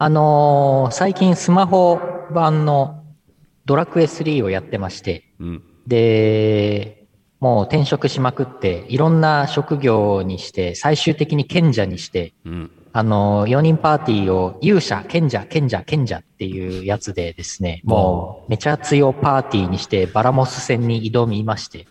[0.00, 1.98] あのー最近スマホ
[2.30, 3.02] 版の
[3.64, 5.62] ドラクエ3をやってまして、うん。
[5.88, 7.04] で、
[7.40, 12.70] もう転職しまくって、いろんな職業にして、最終的に賢者にして、うん。
[12.92, 21.88] あのー、4人パーティーを勇者、賢者、賢者、賢者っていうやつでですね、もうめちゃ強パーティーにしてバラモス戦に挑みまして、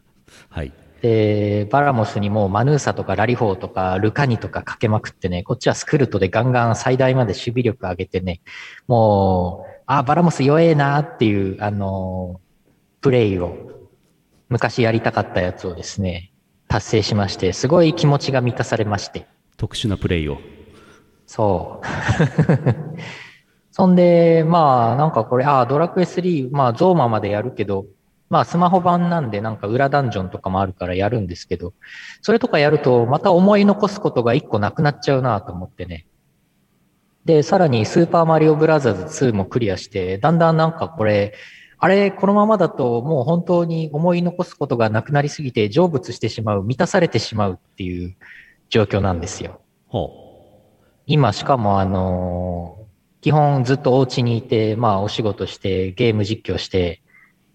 [0.49, 0.71] はい。
[1.01, 8.41] で、バラモスにもうマヌーサとかラリホーとかルカニとかかけまくってね、こっちはスクルトでガンガン最大まで守備力上げてね、
[8.87, 12.47] もう、あ、バラモス弱えなっていう、あのー
[13.01, 13.55] プレイを、
[14.49, 16.31] 昔やりたかったやつをですね、
[16.67, 20.39] 達成しまして、すごい気持ちが満たされまして、特殊なプレイを。
[21.25, 21.87] そう。
[23.71, 27.85] そんで、まあ、なんかこれ、ああ、ドラクエ3、まあ、ゾーマまでやるけど、
[28.29, 31.73] まあ、スマホ版なんで、なんか裏ダンジョンとかもあるからやるんですけど、
[32.21, 36.07] それとかやると、また思い残すことが一個なくなっちゃうなと思ってね。
[37.23, 41.33] で、さらに、スーパーマリオブラザーズ2もクリアして、だんだんなんかこれ、
[41.79, 48.15] あれ、このままだともう本当に思い残すことがなくなりすぎて成仏してしまう、満たされてしまうっていう
[48.69, 49.61] 状況なんですよ。
[49.87, 50.09] ほ
[51.05, 52.87] 今しかもあのー
[53.19, 57.01] 基本ずっとお家にいて、まあお仕事してゲーム実況して、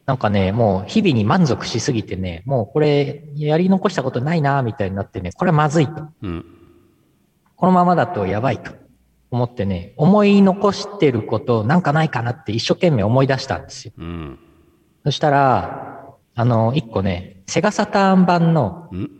[0.06, 5.92] なんかね、もう日々に満足しすぎてね、もうこれやり残したことないな、みたいになってね、これまずいと。
[5.92, 6.12] う。
[6.22, 6.44] うん。
[7.56, 8.72] このままだとやばいと
[9.30, 13.92] 思ってね、思い残してることなんかないかなって一生懸命思い出したんですよ。
[13.96, 14.38] うん。
[15.04, 19.10] そしたら、あの、一個ね、セガサターン版のうん。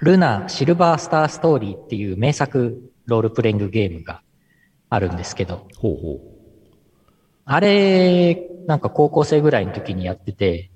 [0.00, 4.22] ルナ・シルバースターストーリーっていう名作ロールプレイングゲームが
[4.88, 6.20] あるんですけど、ほうほう。
[7.44, 10.70] あれ、なんか高校生ぐらいの時にやってて、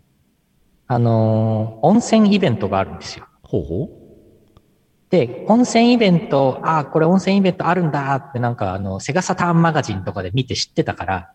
[0.86, 3.28] あのー温泉イベントがあるんですよ。
[3.42, 3.88] ほうほ
[5.10, 11.32] で、温泉イベント、ああ、これ温泉イベントあるんだってなんかあの、セガサターンマガジンとかで見て知ってたから、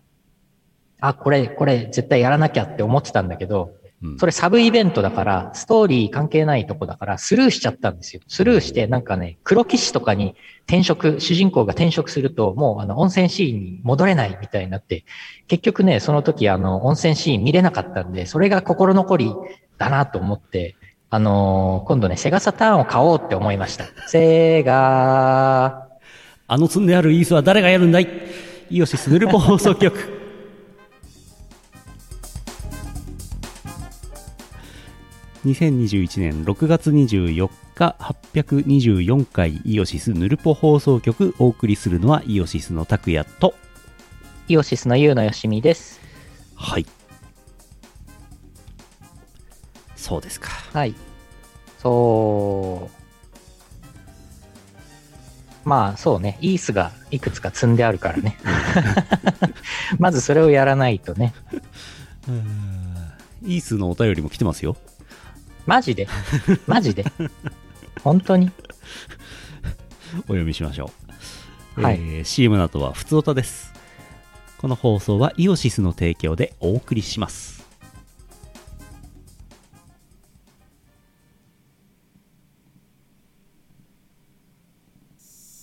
[1.02, 3.78] あ、これ、これ絶対やらなきゃって思ってたんだけど。
[4.17, 8.22] それサブイベントだから、ストーリー関係ないとこだから、スルーしちゃったんですよ。
[8.28, 10.35] スルーして、なんかね、黒騎士とかに
[10.68, 15.03] 転職、主人公が転職すると、もうあの、温泉シーンに戻れないみたいになって、
[15.50, 19.34] 結局ね、その時あの、温泉シーン見れなかったんで、それが心残り
[19.78, 20.75] だなと思って、
[21.09, 23.85] あのー今度ね、セガサターンを買おうって思いました。
[24.07, 25.88] セガ
[26.47, 28.07] あの積んであるイースは誰がやるんだい？
[28.69, 30.19] イオシスヌルポ放送局。
[35.45, 43.53] 2021年6月24日824回イオシスヌルポ放送局お送りするのはイオシスの拓也と
[44.50, 46.01] イオシスのユウのよしみです。
[46.55, 46.85] はい
[49.95, 50.95] そうですかはい。
[51.77, 53.00] そう。
[55.69, 58.38] まあそうね、イースがいくつか積んであるからね。
[60.00, 61.33] まずそれをやらないとね。
[63.45, 64.75] イースのお便りも来てますよ
[65.69, 66.07] マジで？
[66.66, 67.06] マジで？
[68.03, 68.50] 本当に？
[70.22, 70.90] お読みしましょ
[71.78, 72.00] う、はい。
[72.00, 73.72] えー CM の後はふつおたです。
[74.57, 77.63] この放送はイオシスの提供でお送りします。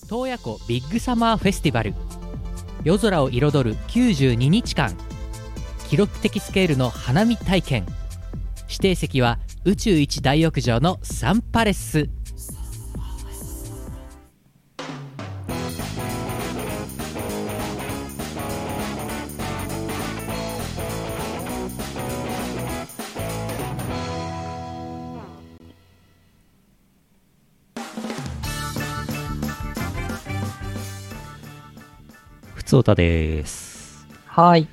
[0.09, 1.95] 洞爺湖ビッグサマーフェスティバル。
[2.85, 4.97] 夜空を彩る92日間。
[5.89, 7.87] 記録的スケールの花火体験
[8.69, 12.09] 指定席は宇宙一大浴場のサンパレス。
[32.55, 34.07] ふつおたです。
[34.27, 34.67] はい。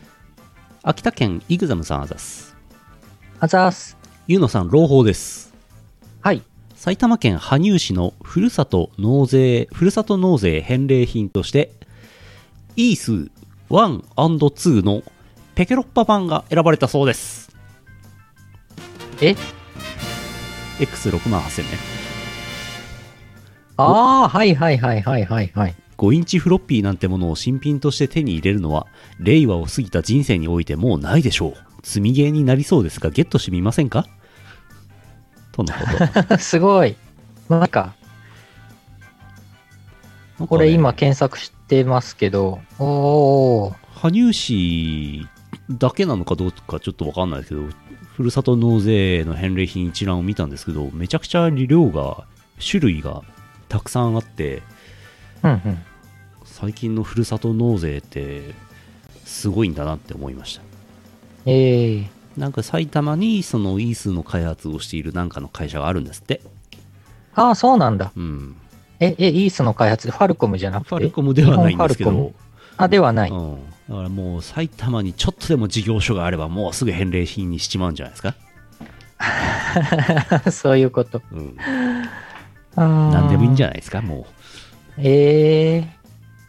[0.81, 2.52] 秋田県イグザムさんあざす
[3.43, 3.97] あざーす。
[4.25, 5.53] ゆうのさん朗報です
[6.21, 6.41] はい。
[6.75, 11.73] 埼玉県羽生市のふるさと納税ふるさと納税返礼品として
[12.77, 13.29] イース
[13.69, 15.03] 1&2 の
[15.55, 17.53] ペケロッパ版が選ばれたそうです
[19.19, 19.35] え
[20.79, 21.67] ？X6 万8000ね
[23.75, 25.75] ああ、はいはいはいはいはいはい。
[25.97, 28.87] 5インチフロッピーなんてものを新品として手に入れるのは
[29.19, 34.07] 令和を過ぎた人生においてもうないでしょう積みゲーになりそうですがゲットしてみませんか？
[35.51, 36.95] とのこと すごい。
[37.49, 37.93] なんか、
[40.39, 43.75] ねこれ今検索してますけど、おー。
[43.93, 45.27] 羽生市
[45.69, 47.61] だけなのかどうかちょっとわかんないですけど
[48.15, 52.25] ふるさと納税の返礼品一覧を見たんですけどめちゃくちゃ量が
[52.59, 53.21] 種類が
[53.69, 54.61] たくさんあって
[55.43, 55.79] うんうん。
[56.43, 58.53] 最近のふるさと納税って
[59.23, 60.61] すごいんだなって思いました
[61.45, 62.09] ええ。
[62.37, 66.41] なんか埼玉にそのイースの開発をしているなんかの会社があるんですって。
[67.35, 68.11] ああ、そうなんだ。
[68.15, 68.55] うん。
[68.99, 70.89] え、え、イースの開発でファルコムじゃなくて？
[70.89, 72.11] ファルコムではないんですけど。
[72.11, 72.43] 日本ファルコム。
[72.77, 73.29] あ、ではない。
[73.29, 73.55] うん、
[73.89, 78.35] だからもう埼玉にちょっとでも事業所があればもうすぐ返礼品にしちまうんじゃないですか、
[80.51, 81.21] そういうこと。
[81.31, 81.55] うん、
[82.75, 84.25] 何何でもいいんじゃゃないですかも
[84.97, 86.02] ええ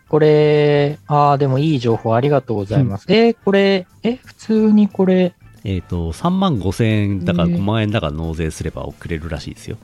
[0.08, 3.06] これ、ああ、でもいい情報ありがとうございます。
[3.08, 9.78] えーこれ、え、普通にこれ、うえっ、と3万5千円だかね5万円だか納税すれば送れるらしいですよ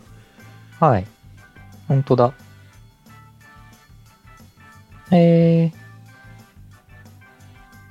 [0.79, 1.07] はい。
[1.89, 2.33] 本当だ。
[5.11, 5.73] え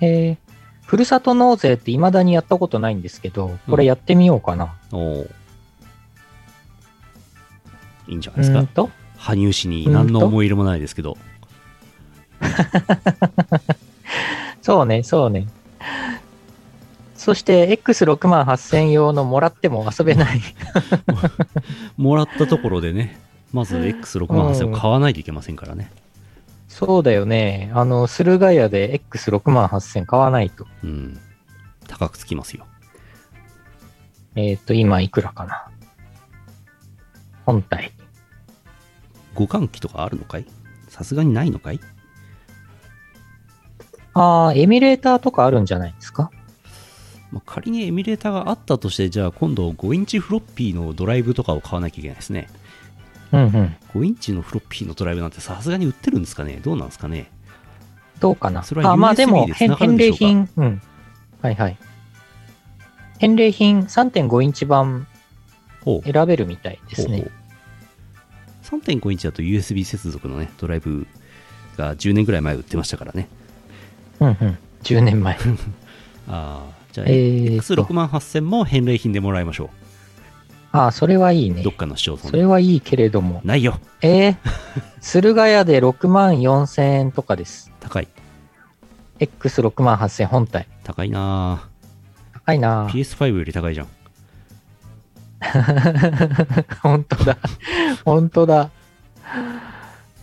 [0.01, 0.37] ー、えー、
[0.85, 4.75] ふるさと納税って未だにやったことないんですけど、これやってみようかな。
[4.91, 5.27] おお
[8.07, 11.17] いいんじゃないですかうーんと、羽生市に何の思い入れもないですけど
[14.61, 15.47] そうね、そうね。
[17.15, 20.41] そして X6 万8000用のもらっても遊べない。
[21.97, 23.19] もらったところでね
[23.51, 25.91] まず X6 万8000を買わないといけませんからね
[26.69, 27.71] そうだよね。
[27.73, 30.65] あの、駿河屋で X6 万8000買わないと。
[30.83, 31.19] うん
[31.87, 32.67] 高くつきますよ
[34.35, 35.67] えっ、と、今いくらかな。
[37.45, 37.91] 本体。
[39.33, 40.45] 互換機とかあるのかい？
[40.87, 41.79] さすがにないのかい？
[44.13, 46.31] ああ、エミュレーターとかあるんじゃないですか？
[47.31, 52.49] まあ、仮にエミュレーターがあったとして、じゃあ今度5インチフロッピーのドライブとかを買わなきゃいけないですね。
[53.31, 53.75] うんうん。
[53.93, 56.59] 5インチのフロッピーのドライブなんてさすがに売ってるんですかね？
[56.63, 57.29] どうなんですかね？
[58.19, 58.63] どうかな？
[58.63, 60.81] それはあ、まあでも、で返礼品、うん。
[61.41, 61.77] はいはい。
[63.19, 65.07] 返礼品3.5インチ版。
[66.03, 67.17] 選べるみたいですね。
[67.19, 67.29] ほう
[68.71, 71.07] ほう3.5インチだと USB 接続のね、ドライブ
[71.77, 73.27] が10年ぐらい前売ってましたからね。
[74.19, 74.57] うんうん。
[74.83, 75.37] 10年前。
[76.27, 79.69] ああ、じゃあ、えーと X6 万8000も返礼品でもらいましょ
[80.71, 81.63] ああ、それはいいねう。
[81.63, 81.69] ど。
[81.71, 82.37] っかの市町そ村で。
[82.39, 83.41] れはいいけれども。
[83.43, 84.35] ないよえー、
[85.01, 87.71] 駿河屋で6万4千円とかです。
[87.79, 88.07] 高い。
[89.19, 90.67] X6 万8千本体。
[90.83, 91.67] 高いな
[92.33, 93.87] 高いなぁ PS5 より高いじゃん。
[96.83, 97.37] 本当だ。
[98.05, 98.69] 本当だ。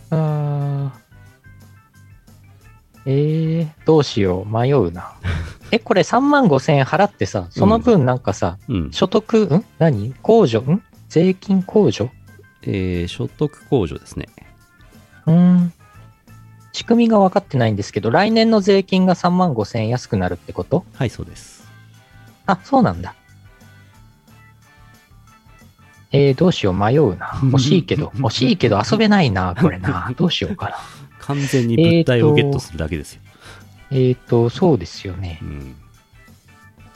[0.09, 0.46] あー
[3.09, 4.45] えー、どうしよう。
[4.45, 5.13] 迷うな。
[5.71, 8.91] え、これ3万5千円払ってさ、その分なんかさ、うん。
[8.91, 9.65] 所得、ん？
[9.79, 10.13] 何？
[10.21, 10.59] 控除？
[10.61, 10.83] ん？
[11.07, 12.09] 税金控除？
[12.63, 14.27] えー、所得控除ですね。
[15.25, 15.73] うーん。
[16.73, 20.83] 仕組みが分かってないんですけど、来年の税金が3万5千円安くなるってこと？
[20.95, 21.65] はい、そうです。
[22.45, 23.15] あ、そうなんだ。
[26.11, 27.39] えー、どうしよう、迷うな。
[27.43, 30.11] 欲しいけど、 欲しいけど遊べないな、これな。
[30.17, 30.77] どうしようかな。
[31.27, 33.21] 完全に物体をゲットするだけですよ。
[33.91, 35.45] えーと、そうですよねう。
[35.45, 35.75] ん。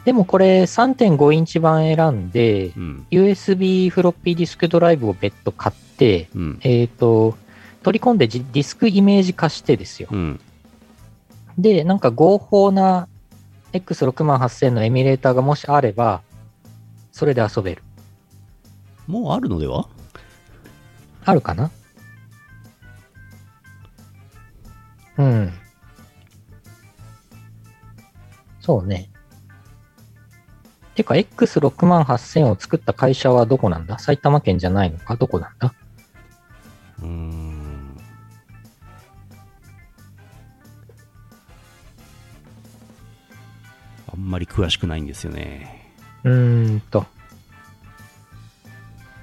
[0.06, 3.08] でもこれ3.5インチ版選んで、うん。
[3.12, 6.60] USB フロッピーディスクドライブを別途買って、うん。
[6.64, 7.38] えーと、
[7.84, 10.10] 取り込んでじディスクイメージ化してですよ。
[10.12, 10.40] うん。
[11.58, 13.08] で、なんか合法な
[13.74, 16.22] X6 万8000のエミュレーターがもしあれば、
[17.12, 17.84] それで遊べる。
[19.08, 19.88] もうあるのでは？
[21.26, 21.70] あるかな？
[25.18, 25.54] うん。
[28.60, 29.10] そうね。
[30.96, 33.98] てか、X6 万8000を作った会社はどこなんだ？
[33.98, 35.16] 埼玉県じゃないのか？
[35.16, 35.74] どこなんだ？
[37.00, 37.98] うーん。
[44.14, 45.94] あんまり詳しくないんですよね。
[46.24, 47.06] うーんと。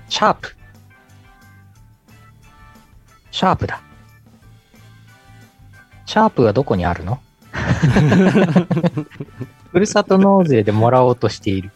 [0.09, 0.57] シャープ。
[3.31, 3.81] シャープだ。
[6.09, 7.21] シャープはどこにあるの？
[9.71, 11.71] ふるさと納税でもらおうとしている。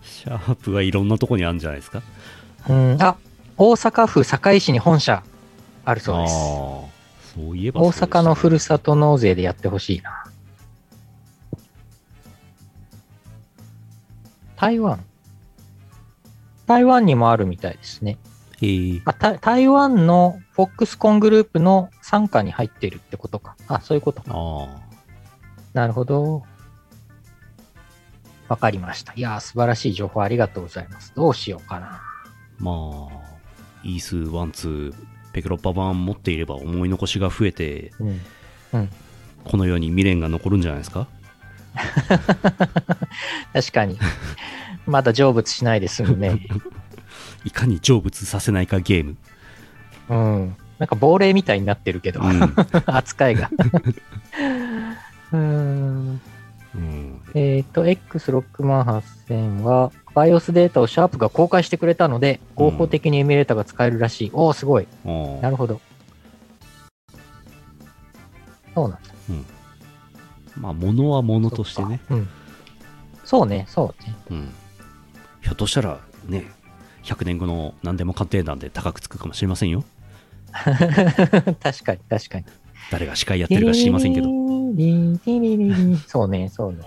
[0.00, 2.00] シャープはいろんなとこにあるんじゃないですか？
[2.68, 3.16] うん、あ、
[3.56, 5.24] 大阪府堺市に本社
[5.84, 6.34] あるそうです。
[7.34, 10.24] そういえば大阪のふるるさと納税でやってほしいな。
[14.54, 15.04] 台湾
[16.68, 18.18] 台湾にもあるみたいですね。
[18.60, 23.56] えー、あ、た台湾のフォックスコングループの傘下に入ってるってことか。
[23.68, 24.32] あ、そういうことか。
[24.34, 24.66] あ
[25.74, 26.42] なるほど。
[28.48, 29.12] わかりました。
[29.14, 31.12] いやー、素晴らしい情報ありがとうございます。
[31.14, 31.86] どうしようかな。
[31.96, 32.00] あ、
[32.58, 32.72] ま
[33.10, 33.38] あ、
[33.84, 34.94] イースワンツー、
[35.32, 38.20] ペクロッパ版持っていれば思い残しが増えて、うん。
[38.72, 38.90] うん。
[39.44, 41.06] この世に未練が残るんじゃないですか？
[43.52, 43.98] 確かに。
[44.86, 46.40] まだ成仏しないで済むね。
[47.44, 49.16] いかに成仏させないかゲーム。
[50.08, 50.56] うん。
[50.78, 52.54] なんか亡霊みたいになってるけど、うん
[52.86, 53.50] 扱いが。
[55.32, 56.20] うーん。
[56.74, 64.30] うんえっ、と、X68000 は、BIOS データをシャープが公開してくれたので、合法的にエミュレーターが使えるらしい。
[64.32, 64.86] おお、すごい。
[65.42, 65.80] なるほど。
[68.74, 69.08] そうなんだ。
[70.60, 72.28] まあ物は物としてね、うん。
[73.24, 74.16] そうね、そうね。
[74.30, 74.52] うん、
[75.42, 76.50] ひょっとしたらね
[77.08, 79.82] 100年後の何でも鑑定団で高くつくかもしれませんよ
[80.52, 82.44] 確かに、確かに。
[82.90, 84.28] 誰が司会やってるか知りませんけど
[86.06, 86.78] そうね、そうね。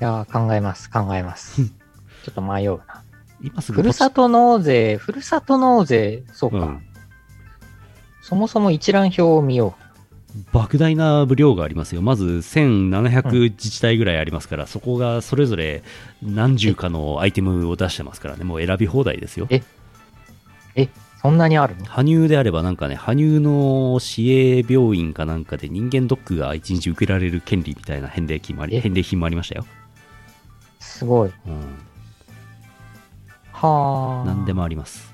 [0.00, 1.64] いやー考えます、考えます。
[1.64, 3.02] ちょっと迷うな。
[3.40, 6.58] 今すぐふるさと納税、ふるさと納税、そうか。
[6.58, 6.86] うん
[8.22, 9.74] そもそも一覧表を見よ
[10.52, 15.82] 莫大な量がありますよまず1700自治体ぐらいありますから、そこがそれぞれ
[16.22, 19.62] 何十かのアイテムを出してますからねもう選び放題ですよえう。
[20.74, 20.88] え、
[21.20, 21.84] そんなにあるの？
[21.84, 28.80] 羽生であればなんかね羽生の市営病院かなんかで人間ドックが1日受けられる権利みたいな返礼金もありえ？
[28.80, 29.66] 返礼品もありましたよ、
[30.80, 31.32] すごい。
[31.46, 31.54] うん、
[33.52, 34.26] はあ。
[34.26, 35.12] 何でもあります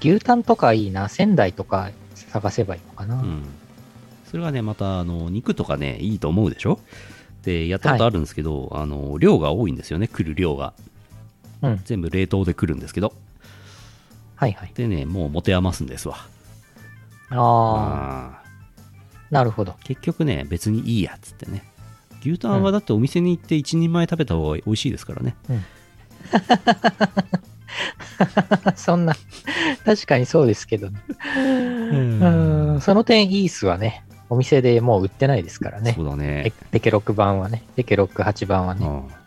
[0.00, 1.08] 牛タンとかいいな。
[1.08, 1.90] 仙台とか
[2.28, 3.16] 探せばいいのかな。
[3.16, 3.44] うん、
[4.24, 6.78] それはねまたあの肉とかねいいと思うでしょ？
[7.42, 10.74] でやったことあるんですけど、あの量が多いんですよね来る量が。
[11.62, 11.80] うん。
[11.84, 13.14] 全部冷凍で来るんですけど。
[14.36, 14.72] はいはい。
[14.74, 16.16] でねもう持て余すんですわ。
[17.30, 18.42] ああ、
[19.30, 19.74] なるほど。
[19.84, 21.64] 結局ね別にいいやっつってね。
[22.20, 25.36] 牛タンはだってお店に行って1人前食べた方が美味しいですからね、
[28.76, 29.14] そんな、
[29.84, 31.00] 確かにそうですけどね。
[31.36, 31.40] う
[32.76, 35.94] ん、その点イースはね、お店でもう売ってないですからね。
[35.94, 36.02] そ。
[36.02, 36.52] うだテね。
[36.70, 38.86] テケロック版はね、テケロック8番はね。
[38.86, 39.18] ああ。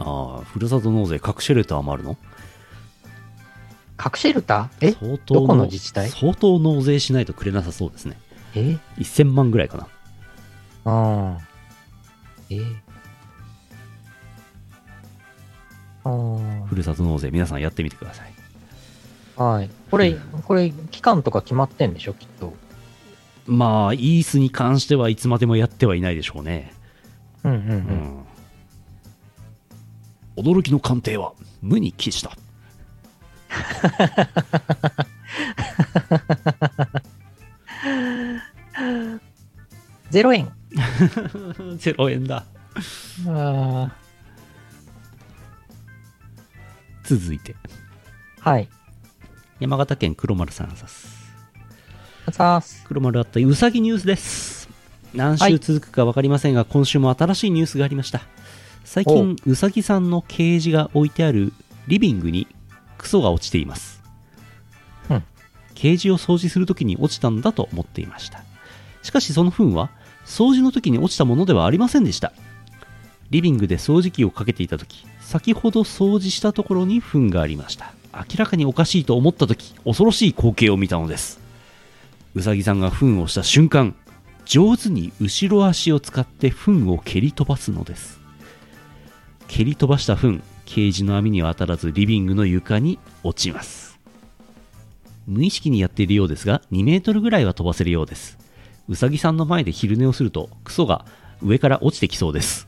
[0.00, 2.16] ああふるさと納税核シェルターもあるの？
[3.96, 4.90] 核シェルター？
[4.90, 4.92] え？
[4.92, 6.08] 相当どこの自治体？
[6.08, 8.16] 相当納税しないとくれなさそうですね。
[8.54, 9.88] え？1000万ぐらいか
[10.84, 10.92] な。
[10.92, 11.38] うん。
[12.50, 12.58] え？
[12.60, 12.62] う
[16.66, 18.32] ふるさと納税皆さんやってみてください
[19.36, 19.70] はい。
[19.90, 22.54] これ、これ、期間とか決まってんでしょ、きっと。
[23.46, 26.74] まあイースに関してはいつまでもやってはいないでしょうね
[27.44, 27.62] うんうんう。
[27.62, 28.24] うんん
[30.36, 32.32] 驚きの鑑定は無に帰した
[40.10, 40.52] 0円。
[41.78, 42.44] 0円だ
[43.26, 43.90] あ
[47.16, 47.56] 続いて。
[48.42, 48.68] ーはい。
[49.60, 51.08] 山形県黒丸さんさす。
[52.26, 52.84] あざーす。
[52.84, 54.68] 黒丸あったうさぎニュースです。
[55.14, 58.20] 何週続くか分かりませんが、今週も新しいニュースがありました。
[58.84, 59.54] 最近う。
[59.54, 61.54] さぎさんのケージが置いてある
[61.86, 62.46] リビングに
[62.98, 64.02] クソが落ちています、
[65.08, 65.24] うん。
[65.74, 68.42] ケージを掃除するときに落ちたんだと思っていました。
[69.02, 69.90] しかしその糞は
[70.26, 72.34] 掃除の時に落ちたものではありませんでした。
[73.30, 77.92] リビングで掃除機をかけていた時先ほど掃除したところに糞がありました。
[78.14, 81.38] 明らかにおかしいと思った時恐ろしい光景を見たのです。
[82.34, 83.94] うさぎさんが糞をした瞬間
[84.46, 88.18] 上手に後ろ足を使って糞を蹴り飛ばすのです。
[89.48, 93.98] 蹴り飛ばした糞ケージの網には当たらずリビングの床に落ちます。
[95.26, 98.38] 無意識にやっているようですが2メートルぐらいは飛ばせるようです。
[98.88, 101.04] うさぎさんの前で昼寝をするとクソが
[101.42, 102.67] 上から落ちてきそうです。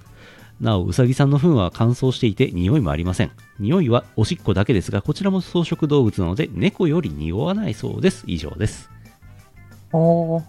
[0.61, 8.90] なおうさぎさんの糞は乾燥していて匂いもありません匂いはおしっこだけですがこちらも草食動物なので猫より匂わないそうです以上です
[9.93, 10.43] おー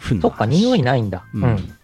[0.00, 1.24] 糞のそっか、匂いないんだ。
[1.34, 1.74] ううんん。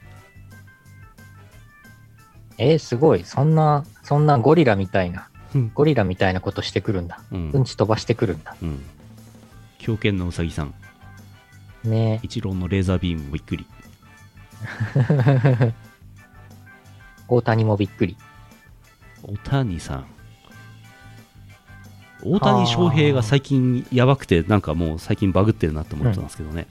[2.59, 3.25] えー、すごい。
[3.25, 7.21] そんな、そんなゴリラみたいな、うんゴリラみたいなことしてくるんだ。
[7.31, 8.57] うんうんち飛ばしてくるんだ。
[8.63, 8.83] うん
[9.79, 10.75] 狂犬のうさぎさん
[11.85, 13.65] ね一郎のレーザービームもびっくり
[14.97, 15.73] え。
[17.29, 18.17] 大谷もびっくり。
[19.23, 20.07] 大谷さん。
[22.23, 26.67] 大谷翔平が最近やばくてなんかもう最近バグってるなって思ってますけどね、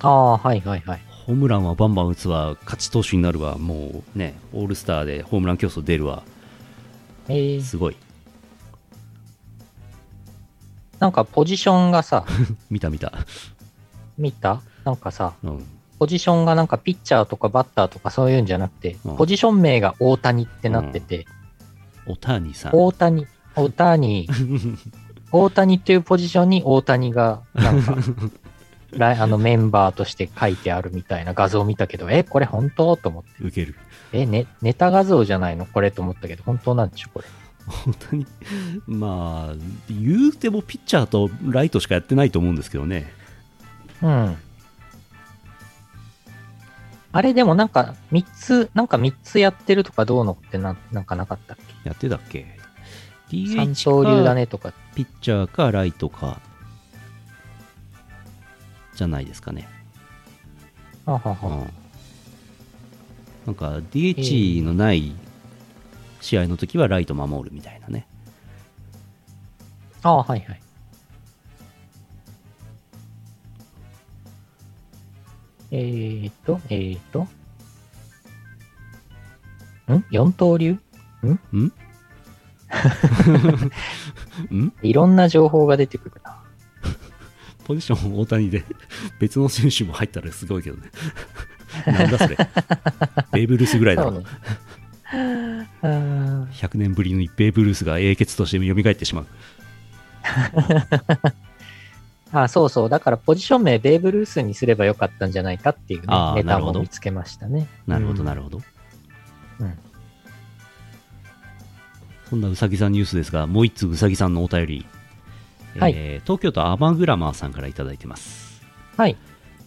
[0.00, 1.00] ああ、はいはいはい。
[1.26, 2.56] ホームランはバンバン打つわ。
[2.64, 3.56] 勝ち投手になるわ。
[3.56, 6.22] もうねオールスターでホームラン競争出るわ。
[7.28, 7.96] えー、すごい。
[10.98, 12.24] なんかポジションがさ、
[12.70, 13.12] 見た見た、
[14.16, 14.60] 見た？
[14.84, 15.66] なんかさ、うん、
[15.98, 21.26] ポジションがなんかピッチャーとかバッターとかそういうんじゃなくて、うんポジション名が大谷ってなってて、
[22.06, 23.26] 大谷さん大谷、
[23.56, 24.28] 大谷、
[25.32, 27.96] 大谷っていうポジションに大谷がなんか
[28.92, 32.96] ライあのメンバーとして書いてあるみたいな画像を見たけど、え、これ本当？
[32.96, 33.30] と思って。
[33.40, 33.76] 受ける。
[34.12, 35.66] え、ね、ネタ画像じゃないの？
[35.66, 37.26] これと思ったけど、本当なんでしょこれ。
[37.66, 38.26] 本当に、
[38.86, 39.54] まあ、
[39.90, 43.12] 言うてもピッチャーとライトしかやってないと思うんですけどね。
[44.00, 44.36] うん。
[47.18, 51.88] あれでもなんか3つ、なんか3つやってるとかどうのってななんかなかったっけ？
[51.88, 52.46] やってたっけ？
[53.28, 54.72] 三 ?DH か、刀流だねとか。
[54.94, 56.40] ピッチャーかライトか、
[58.94, 59.68] じゃないですかね。
[61.06, 61.72] はははうん。
[63.46, 65.12] なんか DH のない
[66.20, 68.06] 試合の時はライト守るみたいなね。
[70.04, 70.60] ああ、はいはい。
[75.70, 77.22] えーっと、えーっと。
[79.94, 80.04] ん？
[80.10, 80.78] 四刀流？
[81.24, 81.38] ん？
[84.54, 84.72] ん？
[84.82, 86.42] いろんな情報が出てくるな。
[87.64, 88.64] ポジション大谷で
[89.20, 90.90] 別の選手も入ったらすごいけどね。
[91.86, 92.36] なんだそれ？
[93.32, 94.26] ベーブ・ルースぐらいだろそうね。
[95.12, 99.26] うーん100年ぶりにベーブ・ルースが英傑として蘇ってしまう。
[102.30, 102.88] あそうそう。
[102.88, 106.06] だからポジション名ベーブ・ルースにすればよかったんじゃないかっていう、ね
[106.36, 107.68] ネタなるほども見つけましたね。
[107.86, 108.60] なるほど、うんなるほど。
[109.60, 109.78] うん
[112.28, 114.86] そんなうさぎさんニュースですが、もう一通うさぎさんのお便り、
[115.78, 118.60] はいえー東京都アマグラマーさんからいただいてます。
[118.98, 119.16] はい。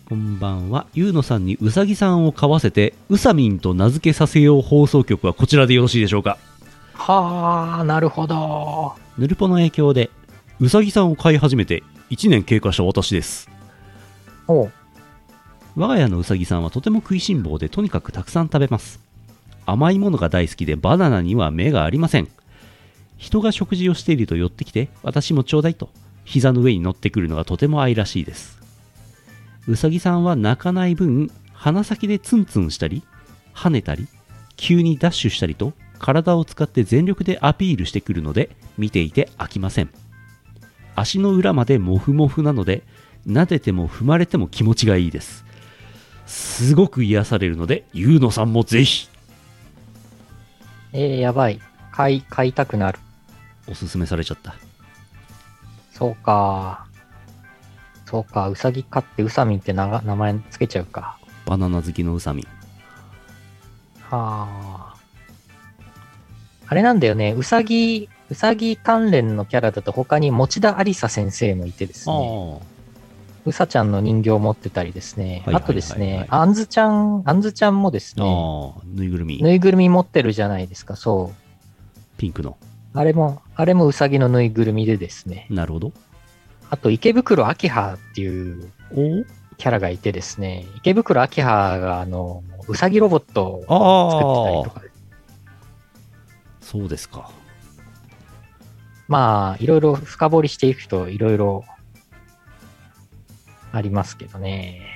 [0.08, 0.86] こんばんは。
[0.94, 6.38] ゆうのさんにうさぎさんを買わせて、うさみんと名付けさせよう放送局はこちらでよろしいでしょうか？
[6.94, 8.94] はあ、なるほど。
[9.18, 10.12] ヌルポの影響で、
[10.60, 13.50] うさぎさんを飼い始めて1年経過した私です。
[15.78, 19.00] 我が家のうさぎさんはとても食いしん坊でとにかくたくさん食べます。
[19.66, 22.28] 甘いものが大好きでバナナには目がありません。
[23.18, 25.90] 人が食事をしていると寄ってきて私もちょうだいと
[26.26, 28.60] 膝の上に乗ってくるのがとても愛らしいです。
[29.70, 33.04] うさぎさんは泣かない分鼻先でツンツンしたり
[33.56, 34.08] 跳ねたり
[34.58, 40.01] 急にダッシュしたりと体を使って全力でアピールしてくるので見ていて飽きません
[40.96, 42.84] 足の裏までモフモフなので
[43.28, 45.46] 撫でても踏まれても気持ちがいいです
[46.26, 49.10] すごく癒されるので、ゆうのさんもぜひ
[50.94, 51.60] えー、やばい。
[51.92, 53.00] 買い、買いたくなる。
[53.68, 54.56] おすすめされちゃった。
[55.92, 56.86] そうか。
[58.06, 58.50] そうか。
[58.50, 61.18] うさぎ飼ってうさみんってなが名前つけちゃうか。
[61.46, 62.46] バナナ好きのうさみん。
[64.10, 64.96] はあ。
[66.68, 67.34] あれなんだよね。
[67.34, 72.62] うさぎ、うさぎ関連のキャラだと他に持田ありさ先生もいてですね。
[73.44, 75.24] うさちゃんの人形を持ってたりですね。
[75.24, 79.44] はいはいはいはいあとですね、あんずちゃん、あんずちゃんもですね、ー、ぬいぐるみ。
[79.44, 80.96] ぬいぐるみ持ってるじゃないですか。
[80.96, 82.18] そう。
[82.18, 82.56] ピンクの。
[82.94, 85.46] あれも、あれもうさぎのぬいぐるみでですね。
[85.50, 85.92] なるほど。
[86.70, 89.26] あと、池袋秋葉っていうお？
[89.58, 94.96] キャラがいてですね、池袋秋葉が、あの、うさぎロボットを作ってたりとか、
[96.62, 97.30] そうですか。
[99.12, 101.66] まあ、いろいろ深掘りしていくと、いろいろ
[103.74, 104.88] ありますけどね。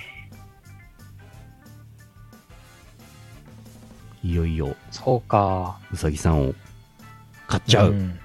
[4.23, 5.82] いよいよ、そうか。
[5.91, 6.56] うさぎさんを
[7.45, 7.91] 買っちゃう。
[7.91, 8.17] ん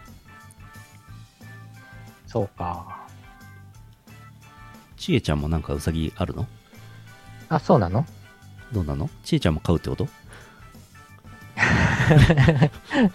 [2.29, 3.01] そうか。
[4.97, 6.47] ちえちゃんもなんかうさぎあるの？
[7.49, 8.07] あ、そうなの？
[8.73, 9.11] どうなの？
[9.25, 10.07] ちえちゃんも買うってこと？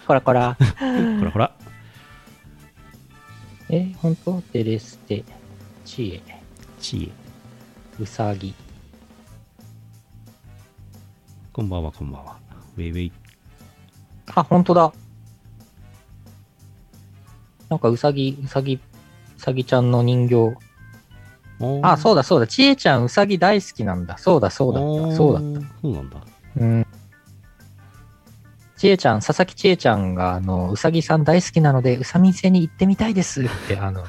[0.06, 0.58] こらこら。
[1.18, 1.56] ほらほら。
[3.68, 4.40] え、本当？
[4.52, 5.24] テレステ、
[5.84, 6.40] チエ、
[6.80, 7.12] ち
[7.98, 8.02] え。
[8.02, 8.54] うさぎ。
[11.52, 12.36] こんばんは、こんばんは。
[12.76, 13.12] ウェイウェイ。
[14.34, 14.92] あ、本当だ。
[17.68, 18.80] なんかうさぎ、うさぎ、う
[19.36, 20.56] さぎちゃんの人形。
[21.82, 22.20] あ、そうだ。
[22.20, 22.46] だそうだ。
[22.46, 24.16] ちえちゃんうさぎ大好きなんだ。
[24.18, 25.16] そうだそうだった。
[25.16, 25.60] そうだった。
[25.60, 25.66] た。
[25.82, 26.18] そうなんだ。
[26.56, 26.85] うん。
[28.76, 34.04] ちえちゃん、佐々木ちえちゃんが、あの、うさぎさん大好きなので、うさみん星に行ってみたいですって、あの、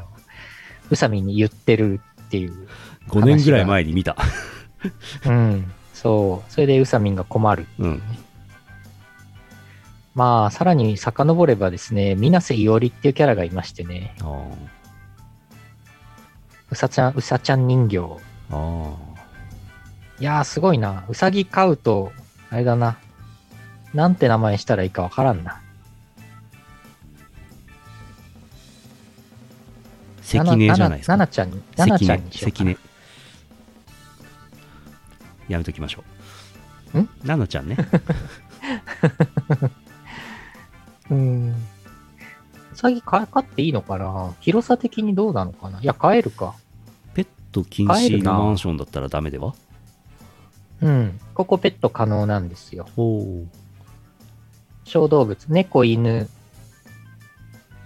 [0.89, 2.67] うさみんに言ってるっていう。
[3.08, 4.17] 5年ぐらい前に見た。
[5.25, 5.71] うん。
[5.93, 6.51] そう。
[6.51, 7.65] それでうさみんが困る。
[7.80, 8.01] うん。
[10.13, 14.15] まあ、さらに遡ればですね、水瀬いおりっていうキャラがいましてね、
[16.71, 17.97] うさちゃん、うさちゃん人形。
[20.19, 21.06] いやー、すごいな。
[21.08, 22.12] うさぎ飼うと、
[22.49, 22.97] あれだな。
[23.97, 25.60] なんて名前したらいいかわからんな。
[30.21, 31.13] 関根じゃないですか。
[31.13, 32.31] ななちゃんに、ななちゃんに。
[32.31, 32.77] しよう関根。
[35.49, 36.03] やめときましょ
[36.93, 36.99] う。
[36.99, 37.10] ん？
[37.23, 37.77] ななちゃんね。
[41.10, 41.49] うん。
[41.49, 41.55] う
[42.75, 44.36] さぎ飼飼っていいのかな？
[44.41, 45.81] 広さ的にどうなのかな？
[45.81, 46.53] いや、飼えるか。
[47.15, 49.55] ペット禁止のマンションだったらダメでは？
[50.83, 51.19] うん。
[51.33, 52.88] ここペット可能なんですよ。
[52.95, 53.47] おお
[54.88, 56.30] 小動物、猫、犬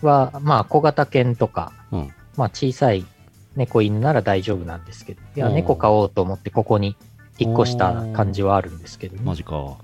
[0.02, 3.06] は、まあ、小型犬とか、うんまあ、小さい
[3.56, 6.96] 猫、犬なら大丈夫なんですけど、いや、うん猫飼おうと思ってここに
[7.38, 9.78] 引っ越した感じはあるんですけど、ね、マジか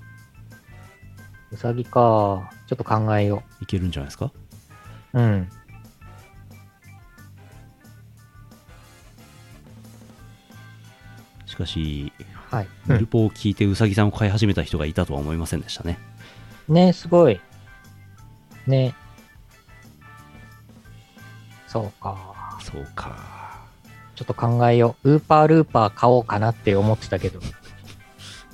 [1.50, 2.50] うさぎか。
[2.68, 4.30] ちょっと考えよいけるんじゃないですか？
[5.14, 5.18] う。
[5.18, 5.48] うん。
[11.46, 12.12] しかし
[12.50, 12.68] はい。
[12.86, 16.37] ヌルポを聞いてウサギさんを飼い始めた人がいたとは思いませんでしたねうん、
[16.68, 17.40] ね、すごい。
[18.66, 18.94] ね。
[21.66, 22.16] そうか。
[22.62, 23.16] そうか
[24.14, 25.12] ちょっと考えよう。
[25.12, 27.40] ウーパールーパー買おうかなって思ってたけど、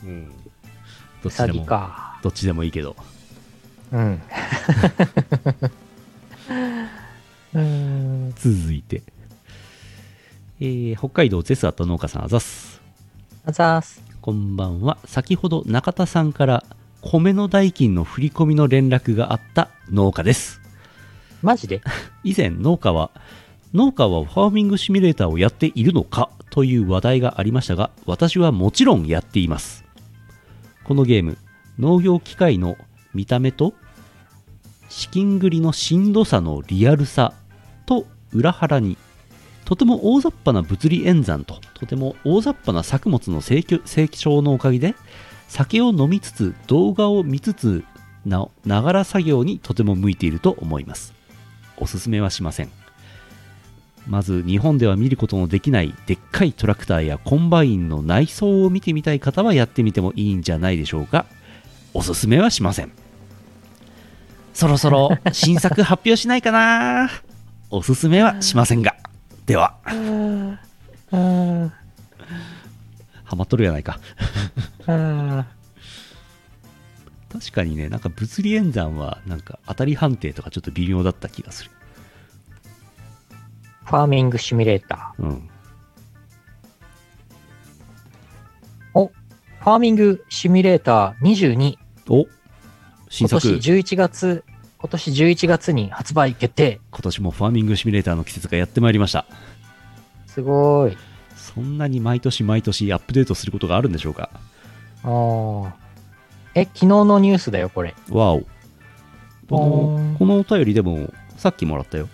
[0.04, 0.30] うん
[1.22, 2.18] どっちでもか。
[2.22, 2.94] どっちでもいいけど
[3.92, 4.22] うん。
[7.54, 8.34] うーん。
[8.36, 9.02] 続いて、
[10.60, 12.80] えー北海道ゼスアット農家さんあざっす
[13.46, 14.02] あざーす。
[14.20, 16.64] こんばんは先ほど中田さんから
[17.06, 20.62] 米の代金の振り込みの連絡があった農家です。
[21.42, 21.82] マジで？
[22.24, 23.10] 以前農家は
[23.74, 29.84] 農家はファーミングシミュレーターをやっているのかという話題がありましたが私はもちろんやっています。
[30.84, 31.36] このゲーム
[31.78, 32.76] 農業機械の
[33.12, 33.74] 見た目と
[34.88, 37.34] 資金繰りのしんどさのリアルさ
[37.84, 38.96] と裏腹に
[39.66, 44.94] とても大雑把な物理演算ととても大雑把な作物の成長のおかげで
[45.48, 47.84] 酒を飲みつつ動画を見つつ
[48.26, 51.14] なながら作業にとても向いていると思います。
[51.76, 52.70] おすすめはしません。
[54.06, 61.26] まず日本では見ることのできないでっかいトラクターやコンバインの内装を見てみたい方はやってみてもいいんじゃないでしょうか。
[61.94, 62.92] おすすめはしません。
[64.52, 67.10] そろそろ 新作発表しないかな。
[67.70, 68.94] おすすめはしませんが。
[69.46, 69.76] では
[73.34, 73.98] ハマっとるやないか
[74.86, 75.44] 確
[77.52, 81.70] かにねなんか物理演算はなんか当たり判定とかちょっと微妙だった気がする
[83.84, 85.40] ファーミングシミュレータうんー。
[88.94, 91.76] お、ファーミングシミュレーター22。
[92.08, 92.26] お
[93.08, 94.44] 新今作年11月、
[94.78, 96.80] 今年11月に発売決定。
[96.90, 99.26] 今年もファーミングシミュレーターの季節がやってまいりました
[100.26, 100.96] すごい。
[101.44, 104.30] そんなに毎年毎年アップデートすることがあるんでしょうか？
[105.02, 105.72] あー。
[106.54, 107.94] え、昨日のニュースだよ、これ。
[108.08, 108.40] わお。
[108.40, 108.46] こ
[109.50, 112.08] のこのお便りでもさっきもらったよ。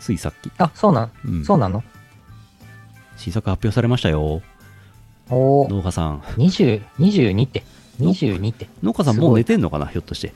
[0.00, 1.44] ついさっき、あ、そうなん、うん。
[1.44, 1.84] そうなの？
[3.16, 4.42] 新作発表されましたよ。
[5.30, 6.18] おー、農家さん。
[6.36, 7.62] 20、22って。
[8.00, 8.68] 22って。
[8.82, 9.86] 農家さんもう寝てんのかな？
[9.86, 10.34] ひょっとして。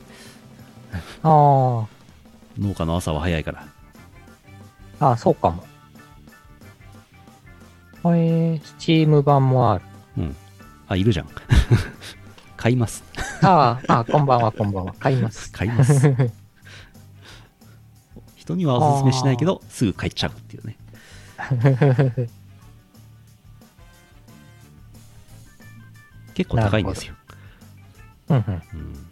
[1.23, 1.85] あー。
[2.57, 3.67] 農家の朝は早いから。
[5.01, 5.65] あ、そうかも。
[8.05, 9.85] えー、スチーム版もある。
[10.17, 10.35] うん。
[10.87, 11.27] あいるじゃん。
[12.57, 13.03] 買います。
[13.41, 14.93] あーあ、こんばんは、こんばんは。
[14.99, 15.51] 買います。
[15.51, 16.15] 買います。
[18.35, 20.77] 人にはおすすめしないけどすぐ買っちゃうっていうね。
[26.33, 27.13] 結構高いんですよ、
[28.29, 28.43] うんうん。
[28.45, 29.07] うん、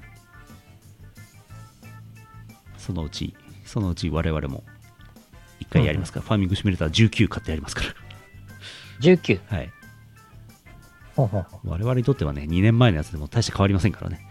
[2.77, 4.63] そのうちそのうち我々も
[5.59, 7.89] 一回やりますから、ファーミングシミュレーター19買ってやりますから
[9.01, 9.39] 19。
[9.47, 9.71] はい。
[11.15, 11.69] ほうほうほう。
[11.69, 14.27] 我々にとってはね2年前のやつでも大して変わりませんからね。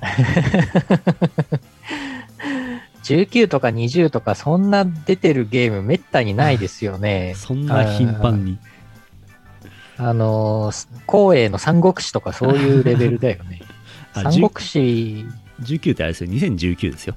[3.02, 7.34] 19とか20とかそんな出てるゲームめったにないですよね。
[7.38, 8.58] そんな頻繁に。
[9.96, 13.60] あのー、光栄の三国志とかそういうレベルだよね。
[14.14, 15.26] あ三国志、
[15.62, 16.30] 19ってあれですよ。
[16.30, 17.16] 2019ですよ、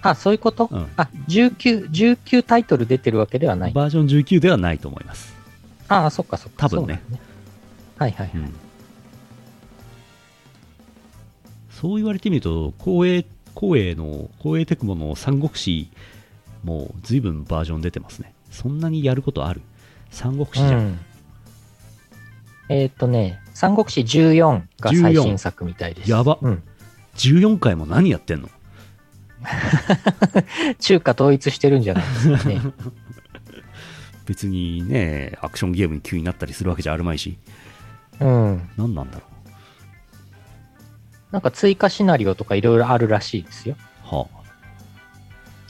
[0.00, 0.86] あ、そういうこと、うん。
[0.96, 3.72] あ、19、19タイトル出てるわけではない。
[3.72, 5.33] バージョン19ではないと思います、
[5.88, 6.68] ああ、そっかそっか。
[6.68, 7.24] 多分ねそうなんだ
[7.98, 8.30] はいはい。
[8.34, 8.54] うん、
[11.70, 15.88] そう言われてみると光栄光栄の光栄テクモの三国志
[16.64, 19.60] もう随分バージョン出てますねそんなにやることある？
[20.10, 20.98] 三国志じゃん、うん
[22.70, 26.10] えーっとね、三国志14が最新作みたいです。
[26.10, 26.62] やばうん。
[27.16, 28.48] 14回も何やってんの？
[30.80, 32.60] 中華統一してるんじゃないですかね。
[34.26, 37.38] 別にねアクションゲームに急になったりするわけじゃあるまいし
[38.20, 38.70] うん。
[38.76, 39.24] 何なんだろ
[41.32, 43.76] なんか追加シナリオとかいろいろあるらしいですよ。
[44.12, 44.26] うは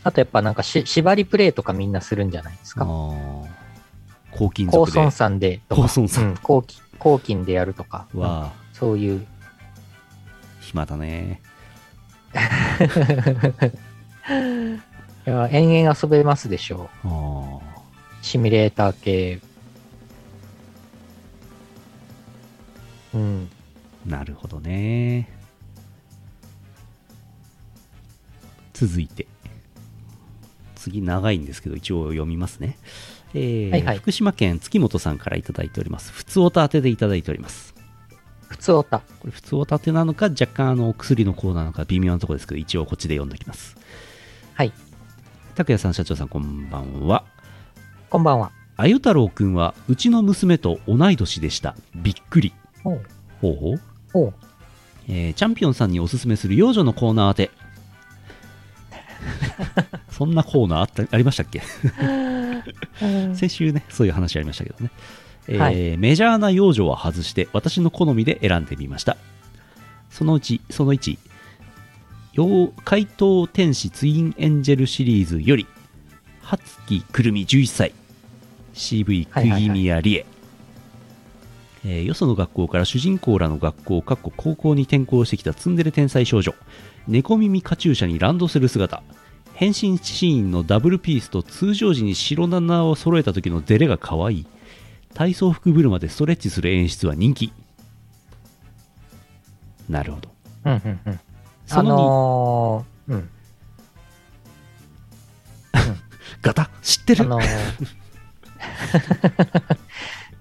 [0.02, 2.84] あとやっぱなんかし縛りプレイとかみんなするんじゃないですか。
[2.84, 2.86] あ
[4.30, 5.82] 高金高属で孫さんでとか。
[5.88, 8.06] 高孫さんうん、高金高金でやるとか。
[8.14, 9.26] わあそういう。
[10.60, 11.40] 暇だね
[15.26, 17.08] いや、延々遊べますでしょう。
[17.08, 17.63] ああ
[18.24, 19.38] シミュレーター系。
[23.12, 23.50] うん。
[24.06, 25.28] なるほどね。
[28.72, 29.26] 続いて。
[30.74, 32.78] 次長いんですけど、一応読みますね。
[33.34, 36.10] えーはいはい福島県月本さんからいただいております。
[36.10, 37.74] 普通おた当てでいただいております。
[38.48, 39.00] 普通おた。
[39.00, 43.76] これ普通おたてなのか、若干あのお薬のコーナーなのか微妙なところですけど、一応こっちで読んでおきます。
[44.54, 44.72] はい。
[45.56, 47.33] 拓也さん、社長さん、こんばんは。
[48.10, 48.52] こんばんは。
[48.76, 51.76] あゆ太郎くんはうちの娘と同い年でした。
[51.94, 52.52] びっくり。
[52.82, 53.02] ほう
[53.40, 53.80] ほう。
[54.14, 54.34] おう
[55.08, 57.50] えーチャンピオンさんにおすすめする幼女のコーナー当て。
[60.10, 61.62] そんなコーナーあったありましたっけ？
[63.34, 64.90] 先週ね、そういう話ありましたけどね。
[65.48, 69.16] えーはいメジャーな幼女は外して私の好みで選んでみました。
[70.10, 71.18] そのうち、その1、
[72.38, 75.66] 妖怪盗天使ツインエンジェルシリーズより、
[76.44, 77.94] 初木くるみ11歳、
[78.74, 80.26] CV クギミヤリエ、
[81.84, 86.54] えーよその学校から主人公らの学校、かっこ高校に転校してきたツンデレ天才少女、
[87.08, 89.02] 猫耳カチューシャにランドする姿、
[89.54, 94.46] 変身シーンのダブルピースと通常時に白7を揃えた時のデレが可愛い。
[95.14, 97.52] 体操服ブルマでストレッチする演出は人気。
[99.88, 100.28] なるほど。
[100.64, 101.20] うんうんうん。
[101.66, 103.30] その2、あのー、うん。
[106.44, 106.68] ガタ？
[106.82, 107.40] 知ってる、あのー、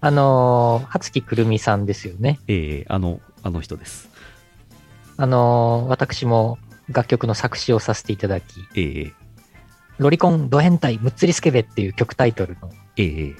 [0.02, 2.42] あのー、初木くるみさんですよね。
[2.50, 4.10] えー、あの、あの人です。
[5.16, 6.58] あのー、私も
[6.90, 9.14] 楽曲の作詞をさせていただき、えー、
[9.98, 13.36] ロリコンド変態むっつりスケベっていう曲タイトルの、えー、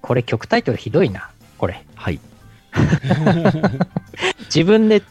[0.00, 1.84] これ曲タイトルひどいな、これ。
[1.96, 2.20] はい。
[4.46, 5.02] 自分で、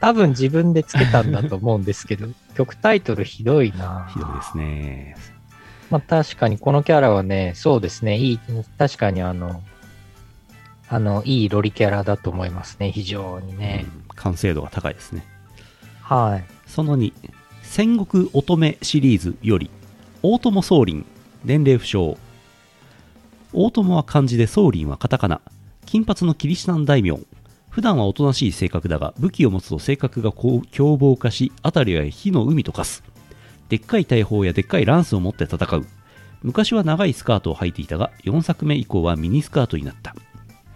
[0.00, 4.10] 多分自分でつけたんだと思うんですけど、曲タイトルひどいな。
[4.14, 5.14] ひどいですね。
[5.90, 8.40] まあ確かにこのキャラはね、そうですね、いい、
[8.78, 9.62] 確かにあの、
[10.88, 13.86] あの、いいロリキャラだと思いますね、非常にね。
[14.02, 15.24] うん完成度が高いですね。
[16.02, 16.44] はい。
[16.66, 17.12] その2、
[17.62, 19.70] 戦国乙女シリーズより、
[20.22, 21.06] 大友宗麟、
[21.44, 22.16] 年齢不詳。
[23.52, 25.40] 大友は漢字で宗麟はカタカナ。
[25.86, 27.18] 金髪のキリシタン大名。
[27.70, 30.32] 普段はおとなしい性格だが、武器を持つと性格が
[30.70, 33.04] 凶暴化し、辺りは火の海と化す。
[33.68, 35.86] でっかい大砲やでっかいランスを持って戦う。
[36.42, 40.14] 昔は長いスカートを履いていたが、4作目以降はミニスカートになった。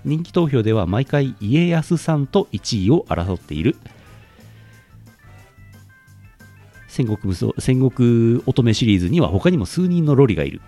[0.05, 3.76] 人気投票では毎回家康さんと1位を争っている。
[6.88, 10.61] 戦国武装戦国乙女シリーズには他にも数人のロリがいる。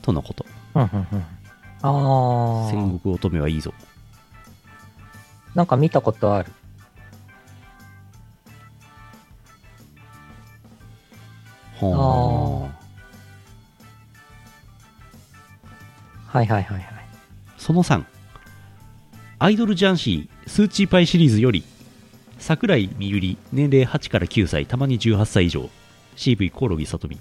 [0.00, 0.46] とのこと。
[0.74, 1.24] うんうんうん。
[1.82, 3.74] あ戦あ、国乙女はいいぞ。
[5.54, 6.52] なんか見たことある。
[11.90, 12.70] は
[16.32, 16.38] あ。
[16.38, 16.84] はいはいはいはい。
[17.58, 18.04] その3。
[19.38, 21.64] アイドルジャンシースーチーパイシリーズより、
[22.38, 25.68] 桜井みゆり、年齢8から9歳、たまに18歳以上、
[26.16, 27.18] CV コオロギさとみ。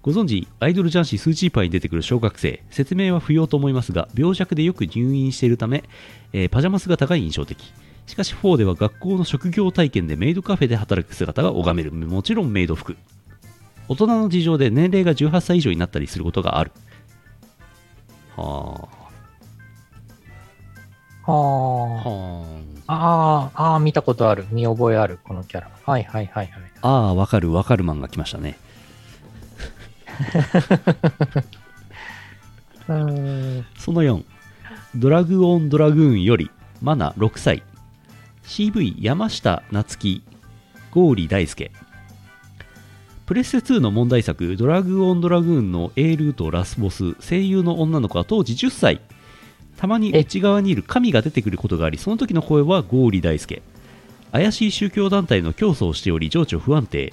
[0.00, 5.84] ご存知、アイドルジャンシースーチーパイに出てくる小学生、説明は不要と思いますが、病弱でよく入院しているため、
[6.32, 7.72] えーパジャマ姿が印象的。
[8.08, 11.92] しかし4では学校の職業体験でメイドカフェで働く姿が拝める。
[11.92, 12.96] もちろんメイド服。
[13.86, 16.72] 大人の事情で年齢が18歳以上になったりすることがある。
[18.34, 18.88] は
[21.26, 21.30] あ。
[21.30, 21.38] は
[21.96, 22.46] は
[22.86, 22.92] あ。
[22.94, 24.46] ああ、ああ、見たことある。
[24.50, 25.70] 見覚えある、このキャラ。
[25.84, 26.62] はいはいはいはい。
[26.80, 26.88] あ。
[26.88, 28.58] ああ、わかるわかるマンが来ましたね。
[32.86, 34.24] その4、
[34.96, 37.62] ドラグオンドラグーンより、マナ6歳、
[38.48, 40.22] CV 山下夏樹、
[40.90, 41.70] ゴーリ大輔。
[43.26, 49.00] プレステ2の問題作、ドラグオンドラグーンの A ルートラスボス、声優の女の子は当時10歳。
[49.76, 53.60] たまに内側にいる神が出てくることがあり、その時の声はゴーリ大輔。
[54.32, 57.12] 怪しい宗教団体の教祖をしており、情緒不安定。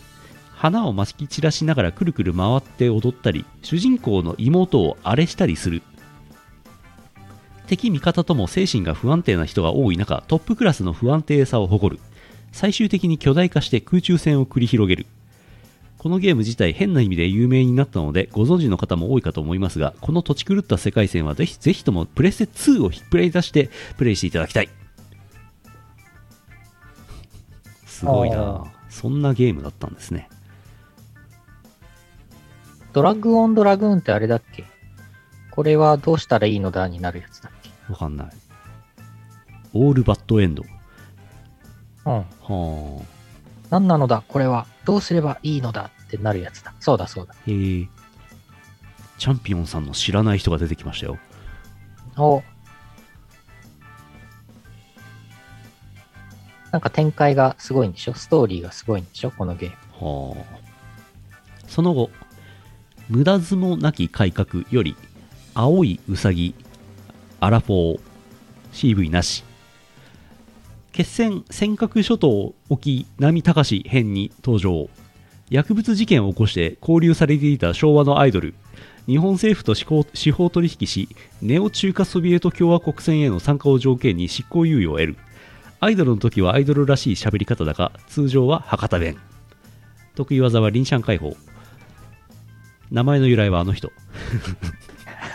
[0.56, 5.84] 花をまき散らしながらくるくる回って踊ったり、主人公の妹を荒れしたりする。
[7.66, 12.02] 敵味方とも精神が不安定な人が多い中、トップクラスの不安定さを誇る。
[12.52, 15.06] 最終的に巨大化して空中戦を繰り広げる。
[15.98, 24.70] このゲーム自体変な意味で有名になったのでご存知の方も多いかと思いますがこの土地狂った世界線はぜひぜひともプレステ2を引っプレイ出してプレイしていただきたい。
[27.88, 30.30] すごいあなそんなゲームだったんですね。
[32.94, 34.64] ドラッグオンドラグーンってあれだっけ？
[35.50, 37.50] これはどうしたらいいのだになるやつだ
[37.90, 38.30] わかんない
[39.74, 40.64] オールバッドエンド
[42.06, 42.14] うん。
[42.14, 42.26] は
[43.02, 43.06] あ
[43.70, 44.24] 何なのだ？
[44.28, 44.68] これは。
[44.86, 46.74] どうすればいいのだってなるやつだ。
[46.80, 47.34] そうだそうだ。
[47.48, 47.88] へえ
[49.18, 51.18] チャンピオンさんの知らない人が出てきましたよ
[52.18, 52.44] お
[56.72, 58.14] なんか展開がすごいんでしょ？
[58.14, 59.32] ストーリーがすごいんでしょ？
[59.32, 59.70] このゲー
[60.02, 60.36] ム。
[60.36, 60.60] はあ。
[61.68, 62.10] その後、
[63.10, 64.96] 無駄相撲なき改革より、
[65.54, 66.54] 青いうさぎ、
[67.46, 68.00] アラフォー、
[68.74, 69.44] CV なし。
[70.92, 74.90] 決戦尖閣諸島沖波隆編に登場。
[75.52, 78.56] 薬物事件を起こして交流されていた昭和のアイドル。
[79.06, 81.08] 日本政府と司法司法取引し、
[81.44, 85.18] ネオ中華ソビエト共和国戦への参加を条件に執行猶予を得る。
[85.80, 89.18] アイドルの時はアイドルらしい喋り方だが、通常は博多弁。
[90.16, 91.38] 得意技は臨シャン解放。
[92.90, 93.92] 名前の由来はあの人。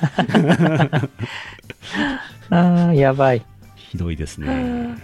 [2.51, 3.45] ああ、やばい。
[3.77, 4.97] ひどいですね。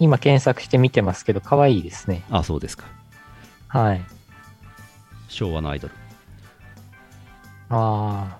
[0.00, 2.22] 今検索して見てますけど、可愛いですね。
[2.30, 2.84] あ、そうですか。
[3.68, 4.04] はい。
[5.28, 5.94] 昭和のアイドル。
[7.70, 8.38] あ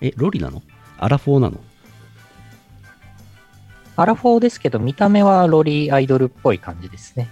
[0.00, 0.62] え、ロリなの？
[0.98, 1.60] アラフォーなの？
[3.96, 4.02] あ。
[4.02, 7.30] アラフォーですけど、見た目はロリアイドルっぽい感じですね。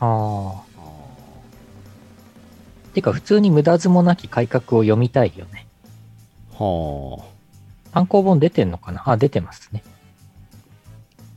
[0.00, 0.75] ああ。
[2.96, 5.66] てか、普通に無駄相撲なき改革を読みたいよね。
[6.58, 7.22] は
[7.92, 9.02] 単行本出てんのかな？
[9.04, 9.84] あ、出てますね。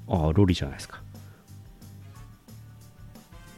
[0.08, 0.30] あ。
[0.30, 1.02] あ、ロリじゃないですか。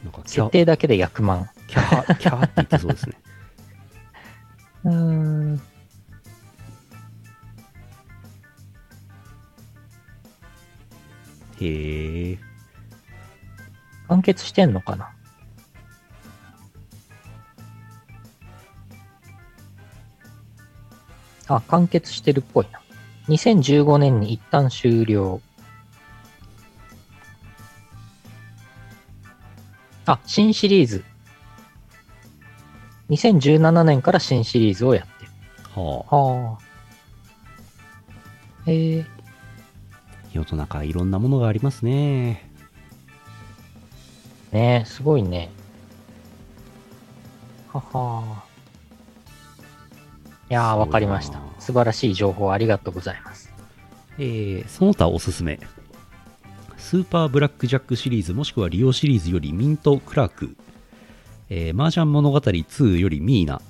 [0.02, 1.48] なんか設定だけで100万。
[1.68, 3.16] キャハ、キャハって言ってそうですね。
[4.82, 5.62] うーん。
[11.60, 12.38] へえ。
[14.08, 15.10] 完結してんのかな？
[21.56, 22.80] あ、完結してるっぽいな。
[23.28, 25.40] 2015年に一旦終了。
[30.06, 31.04] あ、新シリーズ。
[33.10, 35.30] 2017年から新シリーズをやってる。
[35.74, 36.16] はあ。
[36.16, 36.72] はあ。
[38.66, 39.06] えー、
[40.32, 42.50] 世の中いろんなものがありますね。
[44.52, 45.50] ねえ、すごいね。
[47.72, 48.44] はは。
[48.48, 48.51] い
[50.52, 51.40] やー、わかりました。
[51.58, 53.52] 素晴らしい情報ありがとうございます。
[54.18, 55.58] えー、その他おすすめ。
[56.76, 60.56] スーパーブラックジャックシリーズもしくはリオシリーズよりミント・クラーク、
[61.48, 63.62] えー、マージャン物語2よりミーナ、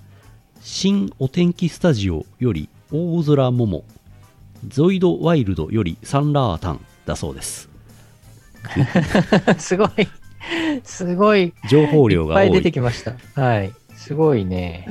[0.61, 3.85] 新お天気スタジオより大空桃、
[4.67, 7.69] ゾイド・ワイルドよりサンラータンだそうです。
[9.59, 9.91] すごい、
[10.83, 12.47] すごい、情報量が多い。
[12.47, 13.15] いっぱい出てきました。
[13.41, 13.73] はい。
[13.95, 14.89] すごいね。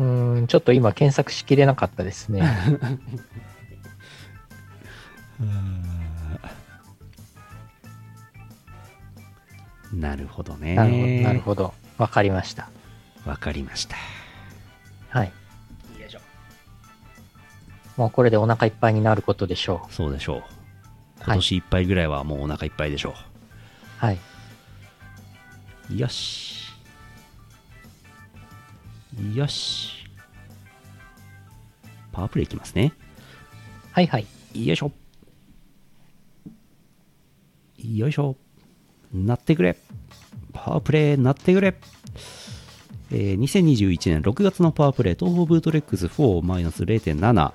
[0.00, 2.42] うーん、ちょっと今検索しきれなかったですね。
[9.92, 10.74] なるほどね。
[11.22, 11.74] なるほど。
[11.98, 12.70] わかりました。
[13.26, 13.96] わかりました。
[15.10, 15.32] はい。
[17.96, 20.36] もうこれでお腹いっぱいになることでしょそうでしょう。
[20.36, 20.44] はい
[21.22, 23.12] 今年いっぱいぐらいはもうお腹いっぱいでしょう。
[23.98, 24.18] はい。
[25.90, 25.96] う。
[25.98, 26.59] よし。
[29.34, 30.06] よし。
[32.12, 32.92] パワープレイいきますね。
[33.92, 34.26] はいはい。
[34.54, 34.92] よいしょ。
[37.78, 38.36] よいしょ。
[39.12, 39.76] なってくれ。
[40.52, 41.74] パワープレイなってくれ。
[43.12, 47.52] えー2021年6月のパワープレイ、東方ブートレッグス4-0.7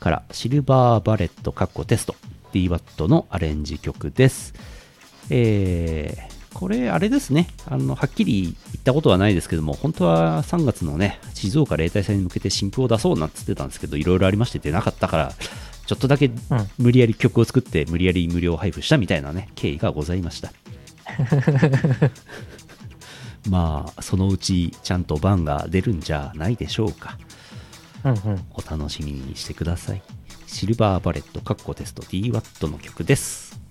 [0.00, 2.16] からシルバーバレットカッコテスト
[2.52, 4.54] DWAT のアレンジ曲です。
[5.30, 6.31] えー
[6.62, 15.32] これ、あれですねあの、はっきり言ったことはないですけども、本当は3月のね、静岡例大祭に向けて新譜を出そうなんつってたんですけど、いろいろありまして出なかったから、
[15.86, 16.30] ちょっとだけ
[16.78, 20.52] 無理やり曲を作って、無理やり無料配布したみたいなね、経緯がございました。
[23.50, 27.18] まあ、そのうちちゃんと版が出るんじゃないでしょうか。
[28.04, 28.44] うんうん。
[28.52, 30.02] お楽しみにしてください。
[30.46, 33.61] シルバーバレットカッコテスト DWAT の曲です。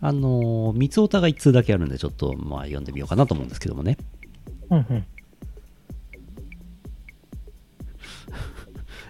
[0.00, 3.98] あのー、三つおたが一通だけあるんで、ちょっと、まあ、読んでみようかなと思うんですけどもね。
[4.70, 4.86] うんうん。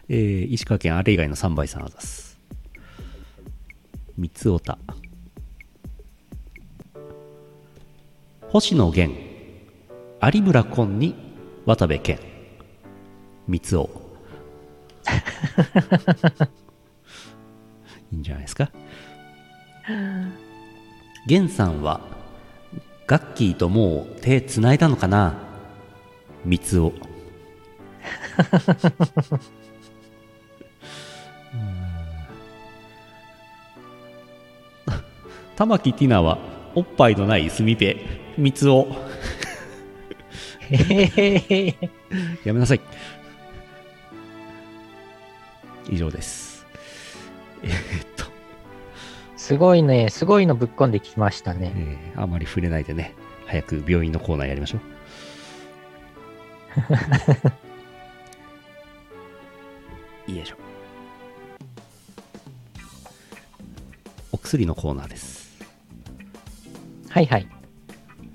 [0.09, 2.39] えー、石川県あれ以外の3倍さんあざす。
[4.17, 4.79] 三つおた。
[8.49, 9.21] 星野源、
[10.23, 11.15] 有村昆に
[11.67, 12.19] 渡部健。
[13.47, 13.91] 三つお。
[18.11, 18.73] いいんじゃないですか。
[21.27, 22.01] 源さんは、
[23.07, 25.35] ガッキーともう手つないだのかな？
[26.45, 26.93] 三つお。
[35.57, 36.39] 玉木ティナは
[36.75, 37.97] おっぱいのないスミペ
[38.39, 38.87] 三つお
[40.71, 41.91] へへへへ。
[42.45, 42.81] やめなさい。
[45.91, 46.67] 以上です。
[47.63, 47.71] え
[49.49, 51.73] すごいね、すごいのぶっこんできましたね。
[51.75, 53.15] えーあまり触れないでね
[53.47, 54.79] 早く病院のコーナーやりましょ
[60.29, 60.57] う よいしょ
[64.33, 65.57] お薬のコーナーです
[67.09, 67.49] はいはい。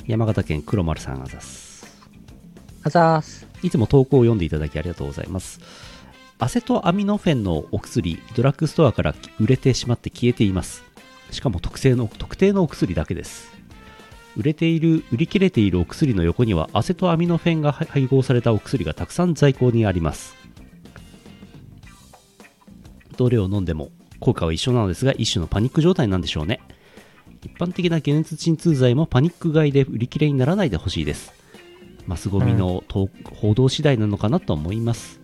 [0.07, 1.85] 山形県黒丸さんあざす
[2.81, 3.45] あざーす。
[3.61, 5.59] いつも投稿を読んでいただきありがとうございます。
[6.39, 10.92] アセトアミノフェンのお薬、ドラッグストアから売れてしまって消えています。
[11.33, 13.51] しかも特製の特定のお薬だけです。
[14.35, 20.35] 売れている、売り切れているお薬の横にはアセトアミノフェンが配合されたお薬がたくさん在庫にあります。
[23.17, 26.61] どれを飲んでも効果は一緒なのですが、一種のパニック状態なんでしょうね。
[27.43, 31.33] 一般的な解熱鎮痛剤もパニック買いで売り切れにならないでほしいです。
[32.07, 35.19] マスゴミの投報道次第なのかなと思います。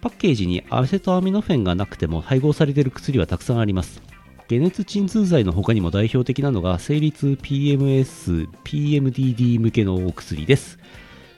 [0.00, 4.02] パッケージにアセトアミノフェンがなくても配合されている薬はたくさんあります。
[4.50, 10.80] 解熱鎮痛剤の他にも代表的なのが生理痛 PMS、PMDD 向けのお薬です。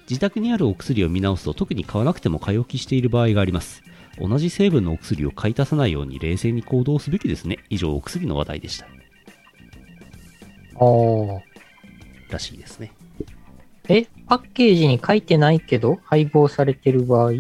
[0.09, 3.83] 自宅にあるお薬を見直すと特に買わなくても買い置きしている場合があります。
[4.19, 7.59] 同じ成分のお薬を買い足さないように冷静に行動すべきですね。
[7.69, 8.87] 以上、お薬の話題でした。
[10.77, 11.41] おー。
[12.31, 12.93] らしいですね。
[13.91, 17.33] え、パッケージに書いてないけど、配合されてる場合？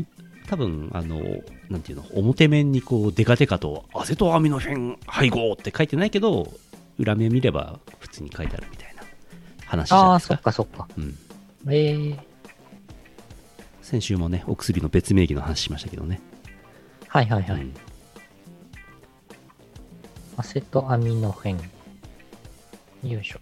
[0.46, 1.18] 多分あの
[1.72, 6.52] なんていうの表面にこうデカデカとアセトアミノフェン配合って書いてないけど
[6.98, 9.02] 裏面見れば普通に書いてあるみたいな
[9.66, 10.88] 話じゃああ、ないですかそっかそっか。
[10.96, 11.18] うん、
[11.68, 12.18] えー、
[13.80, 16.20] 先週もねお薬の別名義の話しましたけどね、
[17.08, 17.60] はいはいはい。
[17.62, 17.74] うん
[20.34, 21.54] アセトアミノフェ
[23.04, 23.08] ン。
[23.10, 23.40] よいしょ。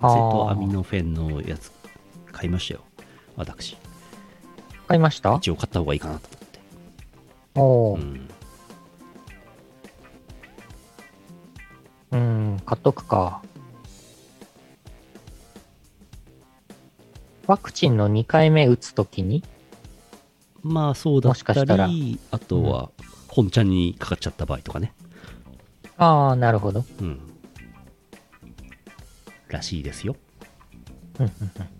[0.00, 1.72] アセトアミノフェンのやつ
[2.30, 2.80] 買いましたよ
[3.36, 3.76] 私
[4.86, 5.34] 買いました？
[5.36, 6.28] 一応買った方がいいかなと
[7.56, 8.28] 思って、
[12.12, 12.22] うん、う
[12.56, 13.42] ん、買っとくか。
[17.46, 19.44] ワクチンの2回目打つときに？
[20.62, 21.86] まあそうだっもしかしたら。
[21.86, 22.90] りあとは
[23.28, 24.92] 本ちゃんにかかっちゃった場合とかね。
[25.96, 26.84] ああ、なるほど。
[27.00, 27.20] うん。
[29.48, 30.16] らしいですよ。
[31.20, 31.75] うんうんうん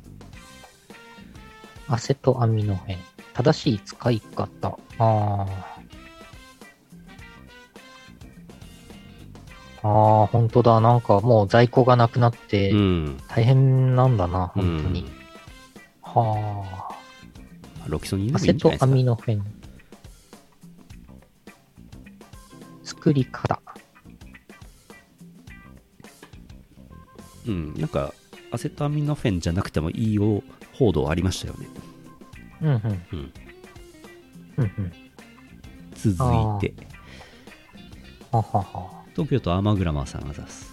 [1.88, 2.98] アセトアミノフェン。
[3.34, 4.78] 正しい使い方。
[4.98, 5.76] ああ。
[9.82, 10.80] ああ、本当だ。
[10.80, 15.06] なんかもう在庫がなくなってうん大変なんだな、うん本当に。
[16.02, 16.96] は
[17.86, 19.44] ロキソニンアセトアミノフェン。
[22.82, 23.60] 作り方。
[27.46, 28.12] うん、なんか、
[28.50, 30.42] アセトアミノフェンじゃなくてもいいよ
[30.78, 31.66] 報道ありましたよね。
[32.62, 32.80] うんうん。
[33.12, 33.32] うん。
[34.58, 34.92] うんうん。
[35.94, 36.14] 続い
[36.60, 36.74] て、
[38.30, 39.04] ははは。
[39.12, 40.70] 東京都アーマグラマーさんがざす。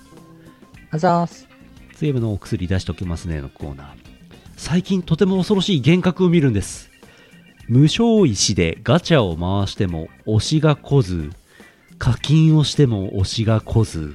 [0.91, 1.47] あざーす。
[1.95, 3.87] ツエムのお薬出しときますねのコーナー。
[4.57, 6.89] 最近とても恐ろしい幻覚を見るんです。
[7.67, 11.31] 無償石でガチャを回しても推しが来ず、
[11.97, 14.13] 課金をしても推しが来ず、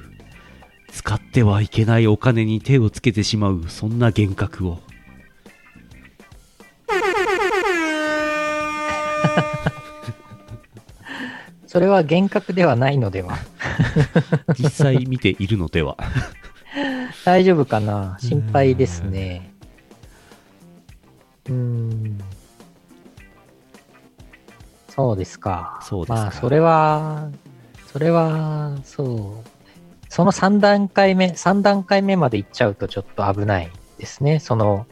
[0.91, 4.79] 使ってはいけないお金に手をつけてしまう、そんな幻覚を。
[11.79, 13.37] それは幻覚ではないのでは。
[14.59, 15.95] 実際見ているのでは。
[17.23, 18.17] 大丈夫かな？
[18.19, 19.53] 心配ですね。
[21.47, 22.19] うーん。
[24.89, 25.79] そうですか。
[25.81, 27.29] そうですかまあ、それは、
[27.87, 29.49] それは、そう。
[30.09, 34.39] その3段階目、3段階目まで行っちゃうとちょっと危ないですね。
[34.39, 34.85] その、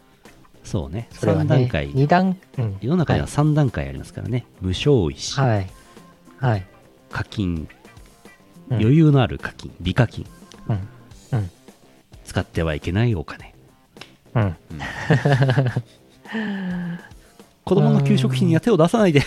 [0.64, 1.10] そうね。
[1.12, 1.50] それは3ね。
[1.50, 1.92] 段階。
[1.94, 2.78] 二段、うん。
[2.80, 4.46] 世の中にははい3段階ありますからね。
[4.62, 5.68] 無償石、はい。
[6.40, 6.66] はい。
[7.10, 7.68] 課金、
[8.70, 10.26] うん余裕のある課金、美課金、
[10.68, 10.90] うん。
[11.40, 11.50] うん。
[12.26, 13.56] 使ってはいけないお金。
[14.36, 14.56] うん。
[17.64, 19.22] 子供の給食費には手を出さないで。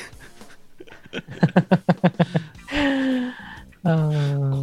[3.83, 4.01] あ子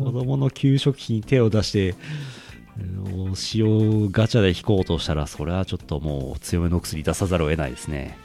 [0.10, 1.96] ー供の給食費に手を出して、
[2.80, 8.16] うん使用ガチャで引こうとしたら、それはちょっともう強めの薬出さざるを得ないですね。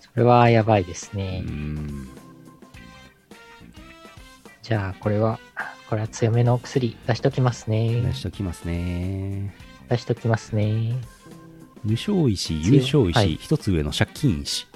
[0.00, 1.40] それはやばいですうね。
[1.40, 2.06] ん。
[4.68, 5.40] じゃあ、これは、
[5.88, 8.12] これは強めのお薬出しときますね出。
[8.12, 9.54] しときますね。
[9.88, 10.94] 出しときますね。
[11.84, 14.66] 無償石、有償石、はい一つ上の借金石。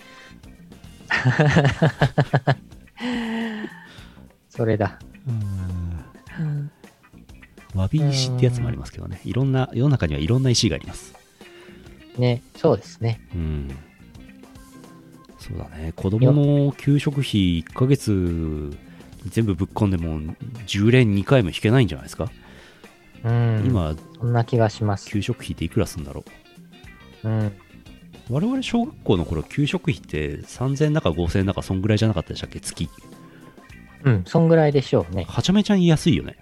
[4.49, 4.99] それだ。
[7.75, 9.21] わび石ってやつもありますけどね。
[9.27, 11.15] いろんな、世の中にはいろんな石があります。
[12.17, 13.21] ね、そうですね。
[13.35, 13.69] うん。
[15.39, 15.93] そうだね。
[15.95, 18.75] 子供の給食費1ヶ月
[19.31, 20.21] 全部ぶっ込んでも
[20.67, 22.31] 10連2回も引けないんじゃないですか、
[23.25, 25.09] うん。、今、そんな気がします。
[25.09, 26.25] 給食費っていくらすんだろ
[27.25, 27.29] う？
[27.29, 27.47] ん。
[27.47, 27.53] う
[28.31, 32.61] 我々小学校の頃給食費って3000円だか5000円だかそんぐらいじゃなかったでしたっけ？
[32.61, 32.89] 月。
[34.05, 35.25] うん、そんぐらいでしょうね。
[35.29, 36.37] はちゃめちゃに安いよね。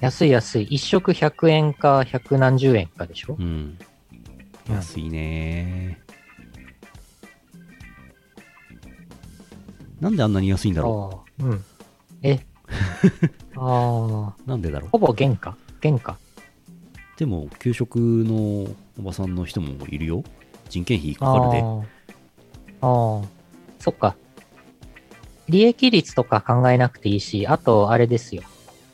[0.00, 0.64] 安い安い。
[0.64, 3.36] 一食100円か100何十円かでしょ？
[3.38, 3.44] うん。
[3.44, 3.78] うん
[4.68, 5.98] 安いね
[9.98, 11.64] なんであんなに安いんだろああ、うん。
[12.22, 12.40] え？
[13.56, 14.90] ああ、うなんでだろう。
[14.90, 16.16] ほぼ原価原価。
[17.16, 20.22] でも給食のおばさんの人もいるよ。
[20.68, 21.60] 人件費かかるで。
[21.60, 21.82] あー。
[22.82, 23.26] あー、
[23.78, 24.14] そっか。
[25.48, 28.42] 利益率とか考えなくていいし、あと、あれですよ。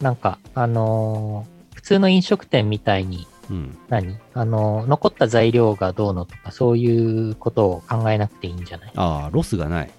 [0.00, 3.78] なんか、あのー普通の飲食店みたいに、うん。
[3.88, 4.18] 何？
[4.34, 8.92] あのー残った材料がどうのとか、そういうことを考えなくていいんじゃない？
[8.96, 9.90] ああロスがない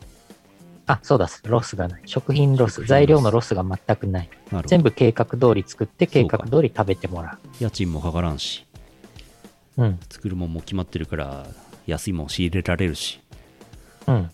[0.87, 2.01] あ、そうだ、ロスがない。
[2.05, 4.29] 食品ロス、ロス材料のロスが全くない。
[4.29, 8.65] なるほど全部計画通り作って、計画通り食べてもら家賃もかからんし
[9.77, 9.83] う。
[9.83, 11.45] うん、作るもんも決まってるから
[11.85, 13.19] 安いもん仕入れられるし
[14.07, 14.31] うん。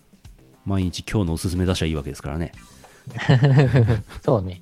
[0.65, 2.53] 毎日今日のおすすめ出しゃいいわけですからね
[4.23, 4.61] そうね。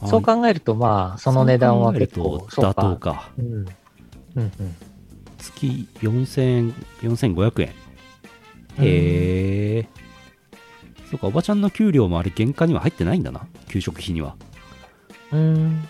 [0.00, 3.46] あそう考えると、まあ、その値段は結構、妥当かうん。
[3.54, 3.66] うん
[4.36, 4.52] うん。
[5.38, 6.72] 月4000
[7.02, 7.68] 4500円
[8.78, 9.88] へえ
[11.14, 14.34] そうかおばちゃんの給料もあれ原価には入ってないんだな給食費には
[15.30, 15.88] うーん。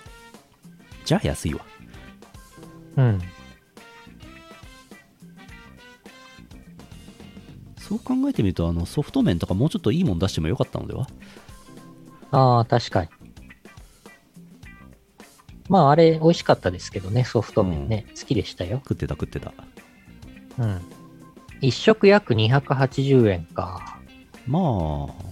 [1.07, 1.65] じゃあ安いわ
[2.97, 3.21] うん。
[7.79, 11.07] そう考えてみるとあのソフト麺とかもうちょっといいもん出してもよかったのでは？
[12.31, 13.09] ああ、確かに。
[15.71, 18.05] まあ、あれ、美味しかったですけどね、ソフト麺ね。
[18.21, 18.83] 好きでしたよ。
[18.85, 19.55] 食ってた食ってた
[20.59, 20.83] うん。
[21.63, 23.94] 一食約280円か。
[24.47, 25.25] まあ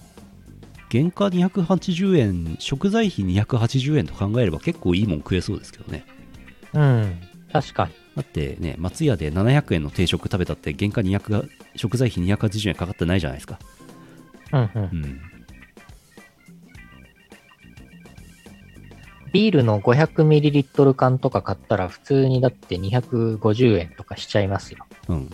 [0.91, 6.05] 原価280円食材費280円と考えれば結構いいもん食えそうですけどね
[6.73, 7.19] うん。
[7.51, 7.93] 確かに。
[8.15, 11.43] だってね松屋で700円の定食食べたって原価200が
[11.75, 13.59] 食材費280円かかってないじゃないですか
[14.51, 14.85] うんうんう。
[14.85, 15.21] ん
[19.31, 24.85] ビールの 500ml 缶とか買ったら普通にだって250円とかしちゃいますよ。
[25.09, 25.29] うん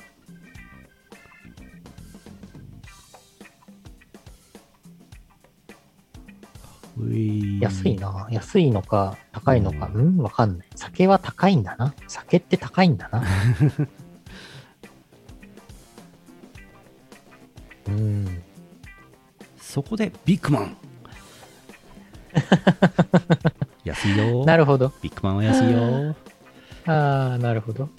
[7.61, 8.27] 安いな。
[8.29, 9.89] 安いのか高いのか。
[9.93, 10.67] うん、わかんない。
[10.75, 11.93] 酒は高いんだな。
[12.07, 13.23] 酒って高いんだな。
[17.87, 18.43] うん。
[19.57, 20.75] そこでビッグマン
[23.85, 24.91] 安いよなるほど。
[25.01, 26.15] ビッグマンは安いよ
[26.85, 27.89] ああ、なるほど。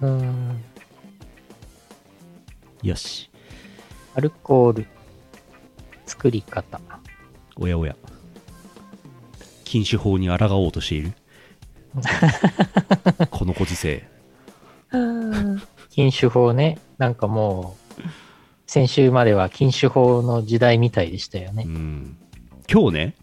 [0.00, 0.62] うん。
[2.82, 3.30] よし
[4.14, 4.86] アルコール。
[6.12, 6.80] 作り方。
[7.56, 7.96] おやおや
[9.64, 11.12] 禁酒法に抗おうとしている？
[13.30, 14.06] このご時世
[15.90, 16.78] 禁酒法ね。
[16.98, 18.02] なんかもう、
[18.66, 21.64] 先週までは禁酒法の時代みたいでしたようね。
[21.64, 22.16] ん
[22.70, 23.14] 今日ね、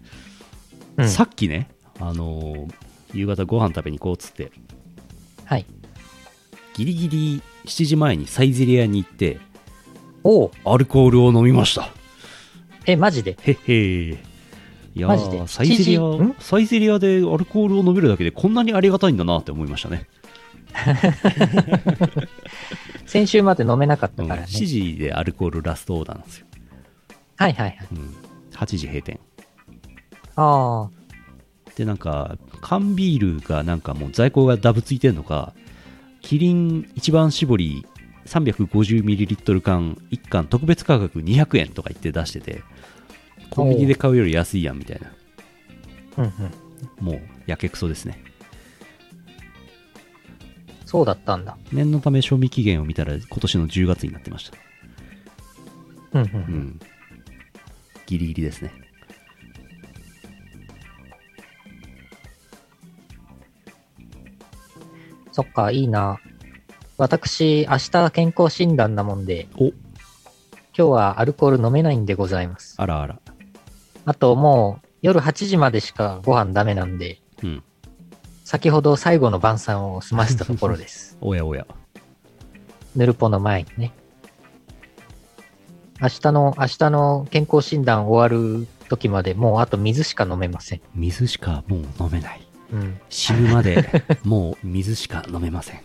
[0.97, 1.69] うんさっきね
[1.99, 2.73] あのー
[3.13, 4.51] 夕方ご飯食べに行こうっつって
[5.45, 5.65] はい。
[6.75, 9.39] ギリギリ7時前にサイゼリアに行って
[10.23, 11.89] おうアルコールを飲みました
[12.85, 13.37] え、マジで？
[13.41, 13.73] へっへ。
[13.73, 14.17] ー
[14.95, 15.39] いやマジで？
[15.39, 16.35] ーサイゼリア7時ん？
[16.39, 20.07] サイゼリアでアルコールを飲めるだけでこんなにありがたいんだなって思いましたね、
[23.05, 24.49] 先週まで飲めなかっうん、たからね。
[24.49, 26.47] 7時でアルコールラストオーダーなんですよ、
[27.37, 27.87] はいはいはい。
[27.91, 28.15] うん、
[28.53, 29.19] 8時閉店。
[30.35, 35.53] ああ、でなんか缶ビールがなんかもう在庫がダブついてんのか
[36.21, 37.85] キリン一番搾り
[38.25, 42.61] 350ml 缶1缶特別価格200円とか言って出してて
[43.49, 45.11] コンビニで買うより安いやんみたいな
[46.17, 47.05] うんうん。
[47.05, 48.23] もうやけくそですね
[50.85, 51.55] そうだったんだ。
[51.71, 54.57] 念のため賞味期限を見たら今年の10月になってました
[56.19, 56.29] うんう。
[56.33, 56.79] うんん
[58.07, 58.71] ギリギリですね
[65.31, 66.19] そっか、いいな。
[66.99, 69.73] 私、明日健康診断なもんで、お今
[70.73, 72.75] 日はアルコール飲めないんでございます。
[72.77, 73.21] あらあら
[74.03, 77.63] あともう夜8時までしかご飯ダメなんで、うん
[78.43, 81.17] 先ほど最後の晩餐を済ませたところです。
[81.21, 81.65] おやおや
[82.97, 83.93] ヌルポの前にね。
[86.01, 90.81] 明日の、明日の健康診断終わる時までもうあと水しか飲めません。
[90.95, 92.99] 水しかもう飲めないうん。
[93.09, 95.81] 死ぬまでもう水しか飲めません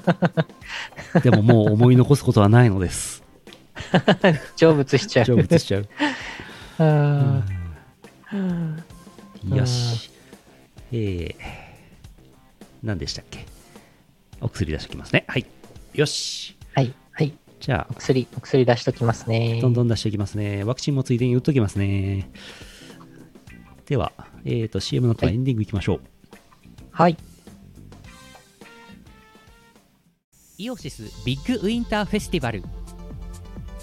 [1.22, 3.22] でももう思い残すことはないのです
[4.56, 5.26] 成仏しちゃう。
[5.26, 5.88] 成仏しちゃう
[6.78, 7.42] あ
[9.54, 10.10] よし
[10.92, 11.34] えー、
[12.82, 13.44] 何でしたっけ？
[14.40, 15.46] お薬出しておきますねはい
[15.94, 17.32] よしーはい、はい。
[17.60, 19.60] じゃあお薬、お薬出しときますね。
[19.60, 20.64] どんどん出していきますね。
[20.64, 22.28] ワクチンもついでに打っときますね。
[23.92, 24.10] では、
[24.46, 26.00] えっ、と、CM の後はエンディングいきましょう。
[26.92, 27.16] はい。
[30.56, 32.62] イオシスビッグウィンターフェスティバル。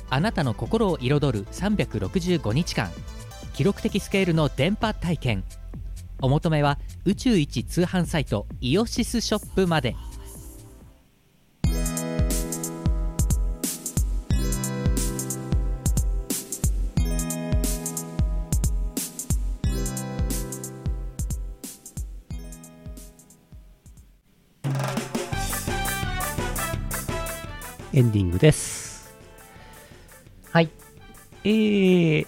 [0.09, 2.89] あなたの心を彩る365日間。
[3.53, 5.43] 記録的スケールの電波体験。
[6.23, 9.95] お求めは宇宙一通販サイトイオシスショップまで
[27.93, 29.13] エンディングです。
[30.51, 30.69] はい。
[31.43, 32.25] えー、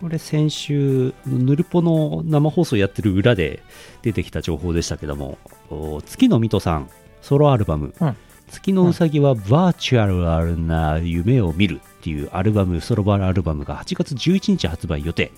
[0.00, 3.62] これ先週、ヌルポの生放送やってる裏で
[4.02, 5.38] 出てきた情報でしたけども、
[5.70, 6.90] お月の水戸さん、
[7.22, 8.16] ソロアルバム、うん
[8.50, 15.30] 月のうさぎはバーチャルな夢を見るっていうアルバム、ソロバルアルバムが8月11日発売予定。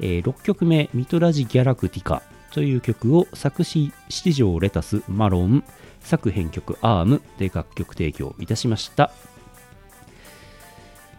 [0.00, 5.62] えー6曲目、ミトラジ・ギャラクティカという曲を作詞、七条レタス、マロン、
[6.00, 9.12] 作編曲アームで楽曲提供いたしました。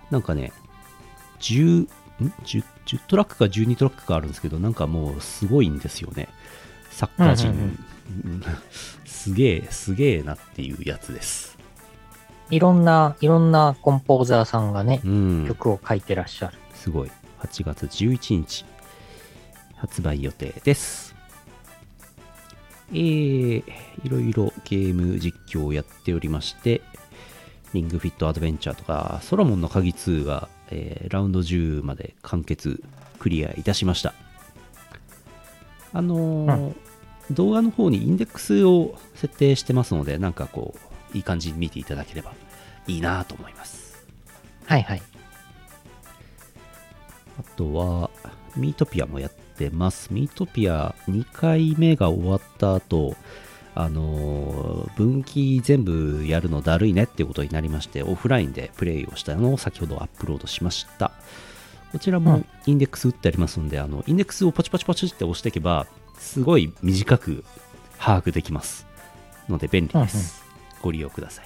[0.10, 0.52] なんかね、
[1.40, 1.88] 10, ん
[2.44, 6.28] ？10, 10トラックか12トラックかあるんですけど、なんかもうすごいんですよね。
[6.90, 8.44] サッカー陣、うんうんうん
[9.06, 11.58] すげえ、すげえなっていうやつです。
[12.50, 16.58] いろんな、いろんなコンポーザーさんがねう、ん、曲を書いてらっしゃる。
[16.74, 17.12] すごい。
[17.40, 18.66] 8月11日、
[19.78, 21.11] 発売予定です。
[22.92, 23.64] えー、
[24.04, 26.82] いろいろゲーム実況をやっておりまして、
[27.74, 32.84] リングフィットアドベンチャーとか、ソロモンの鍵2が、えーラウンド10まで完結、
[33.20, 34.14] クリアいたしました。
[35.94, 36.76] あのー
[37.32, 40.76] 動画の方にインデックスを設定してますので、なんかこ
[41.14, 42.34] う、いい感じに見ていただければ
[42.88, 44.06] いいなと思います。
[44.66, 45.02] はいはい。
[47.40, 48.11] あとは、
[48.56, 50.14] ミートピアもやってます。
[50.14, 53.16] ミートピア2回目が終わった後、
[53.74, 61.12] あのー分岐全部やるのだるいねっていうことになりまして、オフラインでプレイをしたのを先ほどアップロードしました。
[61.92, 65.88] こちらもうんインデックス打ってありますので、あのインデックスをポチポチポチって押していけば、
[66.18, 67.44] すごい短く
[67.98, 68.86] 把握できます。
[69.50, 70.44] ので便利です。
[70.82, 71.46] ご利用ください。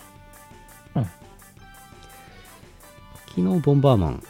[0.95, 1.06] うん
[3.36, 4.24] 昨日、ボンバーマン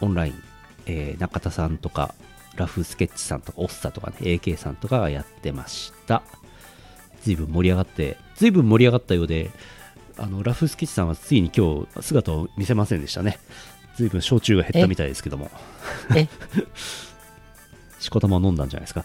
[0.00, 0.42] オンライン、
[0.88, 2.14] えー中田さんとか、
[2.56, 6.22] ラフスケッチさんとか、オッサとかね、AK さんとかがやってました。
[7.22, 9.50] 随分盛り上がって、随分盛り上がったようで、
[10.16, 13.38] あの、ラフスケッチさんはついに今日姿を見せませんでしたね。
[13.96, 15.50] 随分焼酎が減ったみたいですけども。
[16.16, 16.26] え？
[18.00, 19.04] しこたま飲んだんじゃないですか。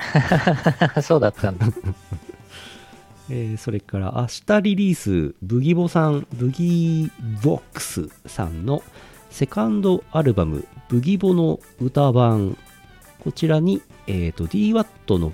[1.02, 1.66] そうだったんだ。
[3.30, 8.82] えーそれから明日リリース、ブギボさん、ブギーボックスさんの
[9.30, 12.56] セカンドアルバム、ブギボの歌版、
[13.22, 15.32] こちらに、えー、と DWAT の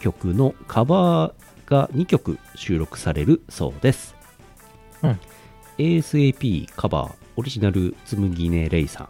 [0.00, 4.14] 曲のカバーが2曲収録されるそうです。
[5.02, 5.20] うん
[5.78, 9.08] ASAP カバー、オリジナルつむぎねレイさん。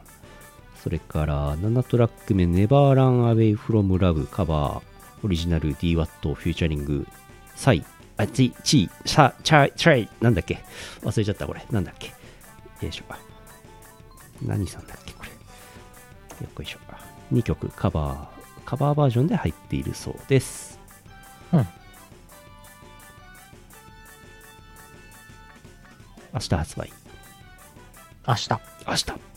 [0.82, 7.06] それから7トラック目、Never Run Away From Love カバー、オリジナル DWAT フューチャリング、
[7.56, 7.84] サイ、
[8.18, 10.58] あ、チ、チ、シャ、チャイ、チャイ、なんだっけ？
[11.02, 11.64] 忘れちゃった、これ。
[11.70, 12.08] なんだっけ？
[12.08, 12.14] よ
[12.90, 13.04] いしょ。
[14.42, 15.07] 何さんだっけ？
[16.40, 16.78] よっいしょ。
[17.32, 20.78] 2曲カバー、カバーバージョンで入っているそうです。
[21.52, 21.66] うん。
[26.34, 26.92] 明日発売。
[28.26, 28.50] 明日。
[28.86, 29.28] 明日。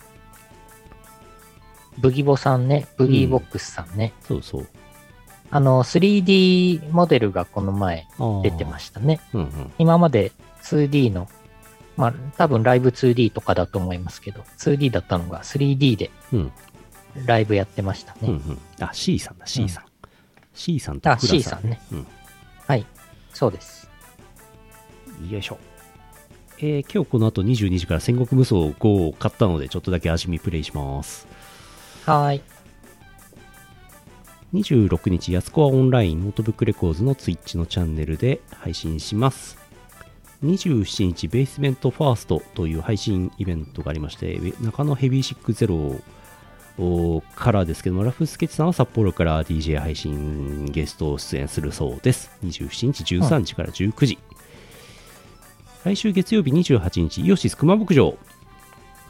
[1.98, 4.14] ブギボさんね、ブギーボックスさんね。
[4.30, 4.68] うん、そうそう。
[5.50, 8.08] あの、3D モデルがこの前
[8.44, 9.20] 出てましたね。
[9.34, 10.32] うんうん、今まで
[10.64, 11.28] 2D の、
[11.98, 16.10] まあ多分ライブ 2D とかだと思いますけど、2D だったのが 3D で
[17.26, 18.20] ライブやってましたね。
[18.24, 18.60] うんうん。
[18.80, 19.86] あ、C さんだ、C さん。
[20.54, 21.80] C さんとあフラ C さんね。
[21.92, 22.08] うん。
[22.68, 22.86] はい。
[23.34, 23.90] そうです。
[25.30, 25.58] よいしょ。
[26.60, 31.28] えー今日この後22時から戦国無双5を買ったので、ちょっとだけ味見プレイします。
[32.06, 32.42] はーい。
[34.54, 39.58] 26日、安子はオンラインノートブックレコーズのツイッチのチャンネルで配信します。
[40.44, 46.02] 27日、ベースメントファーストという配信イベントがありまして、中野ヘビーシックゼロお
[47.36, 52.32] からですけども、ラフスケッチさんは札幌から DJ 配信ゲスト出演するそうです。
[52.44, 54.18] 27日13時から19時。
[55.84, 58.18] 来週月曜日28日、イオシス熊牧場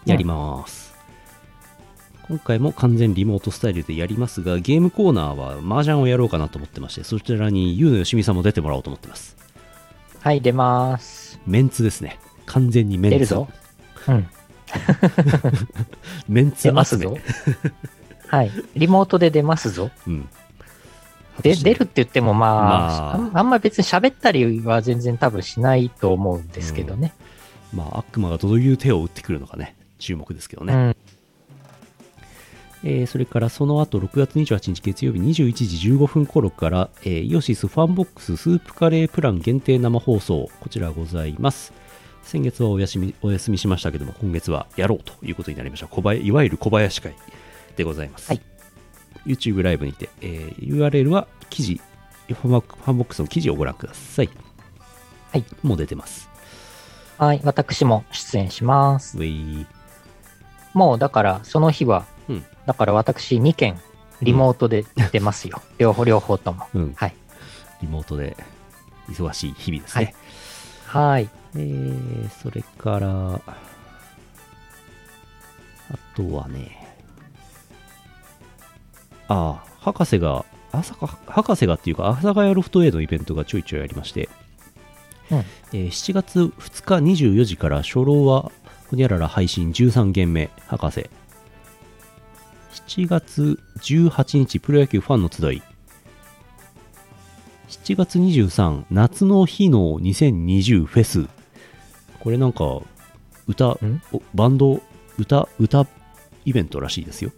[0.05, 0.93] やります。
[2.27, 9.35] 今回も完全リモートスタイルでやりますが、ゲームコーナーは麻雀をやろうかなと思ってまして、そちらにゆうのよしみさんも出てもらおうと思ってます。
[10.21, 11.39] はい、出ます。
[11.45, 12.19] メンツですね。
[12.45, 13.15] 完全にメンツ。
[13.15, 13.49] 出るぞ。
[14.07, 14.27] うん。
[16.27, 17.17] メンツ出ますぞ。
[18.27, 18.51] はい。
[18.75, 19.91] リモートで出ますぞ。
[20.07, 20.29] うん。
[21.41, 27.13] で、出るって言ってもまあ、まああんまり別に喋ったりは全然多分しないと思うんですけどね。
[27.73, 30.73] まあ、悪魔がどういう手を打ってくるのかね、注目ですけどね。
[30.73, 30.95] うん。
[32.83, 41.73] えーそれからその後6月28日月曜日21時15分頃から、えーイオシスファンボックススープカレープラン限定生放送こちらございます
[42.23, 47.13] 先月はお休みお休みしましたけども今月はやろうということになりました小林いわゆる小林会
[47.75, 48.41] でございます、はい
[49.23, 51.79] YouTube ライブにて、えー URL は記事
[52.27, 54.29] ファンボックファンボックスの記事をご覧ください
[55.31, 56.31] はいもう出てます
[57.21, 57.41] はい。
[57.43, 59.15] 私も出演します。
[60.73, 63.79] もうだからその日は、うんだから私2件
[64.23, 65.61] リモートで出ますよ。
[65.77, 66.65] 両方、両方とも。
[66.73, 67.15] うんはい。
[67.83, 68.35] リモートで
[69.07, 70.15] 忙しい日々ですね、
[70.87, 71.29] はい。
[71.55, 73.41] えー、それから、あ
[76.15, 76.95] とはね、
[79.27, 84.29] ああ、博士が、朝か、博士がっていうか、阿佐ヶ谷ロフト A のイベントがちょいちょいありまして、
[85.29, 88.51] うんえー7月2日24時から初老は
[88.89, 91.09] ほにゃらら配信13件目、博士。
[92.87, 95.61] 7月18日、プロ野球ファンの集い。
[97.69, 101.40] 7月23、夏の日の2020フェス。
[102.21, 102.81] これなんか、
[103.47, 103.77] 歌
[104.33, 104.81] バンド、
[105.17, 105.87] 歌、歌
[106.45, 107.31] イベントらしいですよ。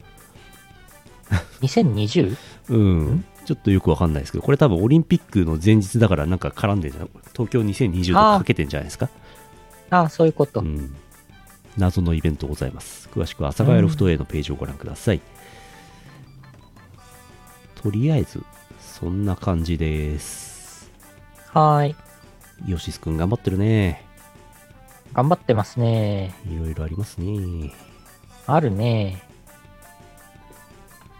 [1.61, 2.37] 2020?
[2.69, 3.25] うん。
[3.45, 6.95] ちょっとよくわかんないですけど、これ多分オリンピックの前日だからなんか絡んでる
[7.31, 9.09] 東京2020とかかけてんじゃないですか？
[9.89, 10.59] ああ、そういうこと。
[10.59, 10.95] うん。
[11.77, 13.09] 謎のイベントございます。
[13.11, 15.21] 詳しくは阿佐ヶ谷ロフト A のページをご覧ください。
[17.81, 18.43] とりあえず、
[18.79, 20.91] そんな感じです。
[21.53, 21.95] はい。
[22.67, 24.05] ヨシスくん頑張ってるね。
[25.13, 26.33] 頑張ってますね。
[26.47, 27.71] いろいろありますね。
[28.47, 29.21] あるね。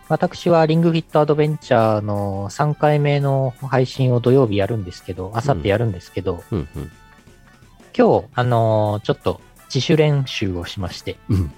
[0.09, 6.91] 私はリングフィットアドベンチャーの3回目の配信を土曜日やるんですけど、あさってやるんですけど、うんうん。
[7.97, 11.51] 今日、あのーちょっと自主練習をしまして、うん。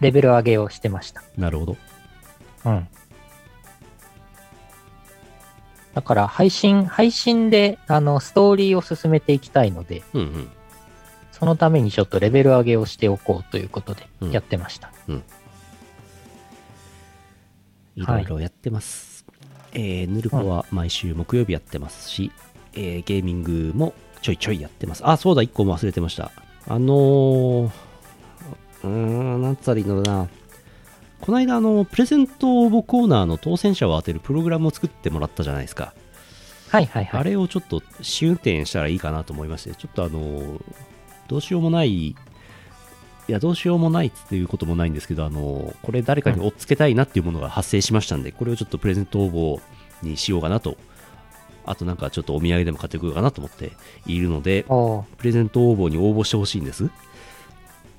[0.00, 1.22] レベル上げをしてました。
[1.36, 1.76] なるほど。
[2.66, 2.88] うん。
[5.94, 10.50] だから配信、配信で、あの、ストーリーを進めていきたいので、うんうん。
[11.40, 14.92] そのためにちょっとレベル上げをしておこうということでうんやってました。
[17.96, 19.24] いろいろやってます。
[19.72, 22.30] えー、ヌルポは毎週木曜日やってますし、
[22.74, 25.02] えーゲーミングもちょいちょいやってます。
[25.04, 26.30] あ、そうだ、1個も忘れてました。
[26.68, 27.70] あのー、
[28.84, 30.28] うーん、なんつったらいいのかな。
[31.20, 35.94] この間、あの、プレゼント応募コーナーの当選者を当てるプログラムを作ってもらったじゃないですか。
[36.70, 37.20] はいはいはい。
[37.20, 40.60] あれをちょっと試運転したらいいかなと思いまして、ちょっとあの、
[41.30, 42.16] どうしようもない、い
[43.28, 49.62] や、どうしようもないっていうこともないんですけど、あの、これ誰かに追っつけたいなっていうものが発生しましたんで、これをちょっとプレゼント応募
[50.02, 50.76] にしようかなと、
[51.64, 53.70] あとなんかちょっとお土産でも買ってくるかなと思って
[54.06, 54.64] いるので、
[55.18, 56.90] プレゼント応募に応募してほしいんです。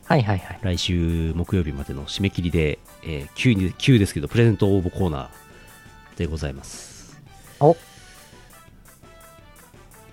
[0.06, 0.60] はいはいはい。
[0.62, 7.18] 来週木曜日までの締め切りで、えー急に、急ですけど、プレゼント応募コーナーでございます。
[7.62, 7.78] お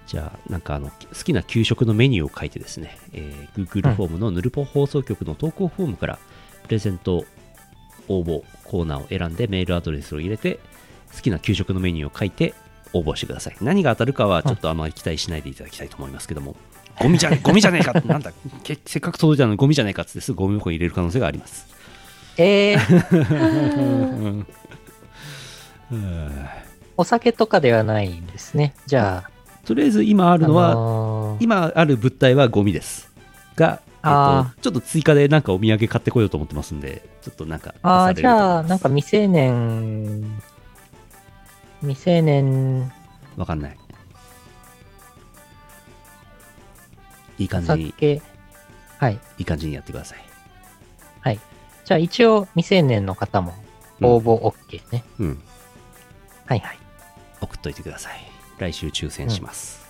[0.08, 6.18] じゃあ、なんかあの、好きな給食のメニューを書いてですね、えー Google フォームのヌルポ放送局の投稿フォームから、
[6.64, 7.24] プレゼント
[8.08, 10.58] 応募コーナーを選んでメールアドレスを入れて、
[11.14, 12.54] 好きな給食のメニューを書いて
[12.94, 13.56] 応募してください。
[13.60, 16.56] 何が当たるかはちょっとあまり期待しないでいただきたいと思いますけども、
[16.98, 17.92] ゴミじゃねゴミじゃねえか。
[18.06, 18.32] なんだ
[18.64, 21.66] けせっかく届いたのにゴミじゃねえかってすぐゴミ箱に入れる可能性があります。
[22.38, 24.44] えー、
[26.96, 28.74] お酒とかではないんですね。
[28.86, 29.30] じゃあ、
[29.68, 31.44] とりあえず今あるのは、あのー。
[31.44, 33.12] 今ある物体はゴミです。
[33.54, 40.40] が、えっあと、ちょっと追加でなんかお土産買ってこようと思ってますんでちょっとなんかああ、じゃあ、なんか未成年、
[41.82, 42.90] 未成年。
[43.36, 43.76] わかんない。
[47.36, 47.90] いい感じに。
[47.90, 48.22] 酒、
[48.96, 49.20] はい。
[49.36, 50.18] いい感じにやってください。
[51.20, 51.40] はい。
[51.84, 53.52] じゃあ、一応、未成年の方も
[54.00, 55.04] 応募 OK ね。
[55.18, 55.42] うん。
[56.46, 56.78] はいはい。
[57.42, 59.86] 送っといてください来週抽選します、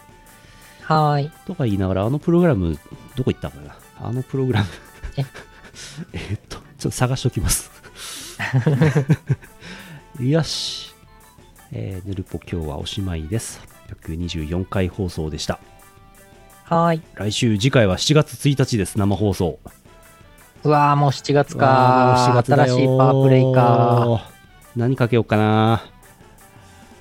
[0.83, 1.31] はーい。
[1.47, 2.79] とか言いながらあのプログラム
[3.16, 3.77] どこ行ったかな？
[4.01, 4.69] あのプログラム。
[5.16, 5.25] え？
[6.12, 7.71] えーっとちょっと探しときます。
[10.21, 10.95] よし。
[11.73, 13.61] えー、ぬるぽ今日はおしまいです。
[14.07, 15.59] 824回放送でした。
[16.64, 17.03] はーい。
[17.14, 19.59] 来週次回は7月1日です生放送。
[20.64, 22.33] うわー、もう7月か。
[22.33, 24.31] 7月新しいパワープレイか。
[24.77, 25.83] 何かけようかな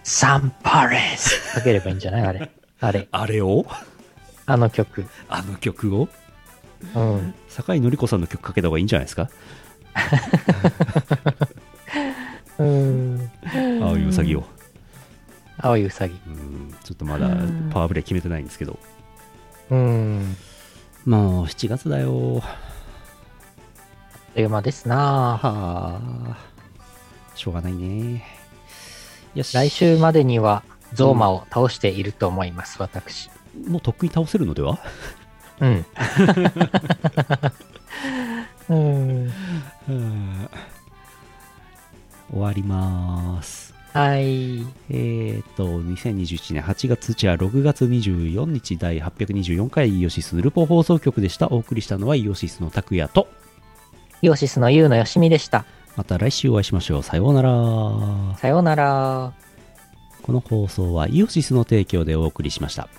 [0.09, 2.23] サンパレスかければいいんじゃない？
[2.23, 2.49] あれ。
[2.79, 3.07] あれ。
[3.11, 3.65] あれを？
[4.45, 5.05] あの曲。
[5.27, 6.07] あの曲を？
[6.95, 7.35] うん。
[7.49, 9.29] 酒井紀子さんの曲かけた方がいいんじゃないですか？
[12.57, 13.29] うん。
[13.83, 14.45] 青いうさぎを
[15.57, 16.13] 青いうさぎ。
[16.25, 17.27] うんちょっとまだ
[17.73, 18.79] パワープレイ決めてないんですけど
[19.71, 20.37] うん。
[21.05, 26.37] もう7月だよあっという間ですなはあ
[27.35, 28.36] しょうがないね
[29.35, 30.63] よし来週までには
[30.93, 33.29] ゾーマを倒していると思います、私。
[33.67, 34.79] もうとっくに倒せるのでは？
[35.59, 35.85] うん。
[42.29, 44.65] 終わりますはい。
[44.89, 53.27] えっ、と2021年8月じゃあ6月24日第824回イオシスヌルポ放送局でしたお送りしたのはイオシスの拓也と
[54.21, 55.65] イオシスのユウのよしみでした。
[55.97, 57.03] また来週お会いしましょう。
[57.03, 58.37] さようなら。
[58.37, 59.33] さようなら。
[60.21, 62.89] この放送はイオシスの提供でお送りしました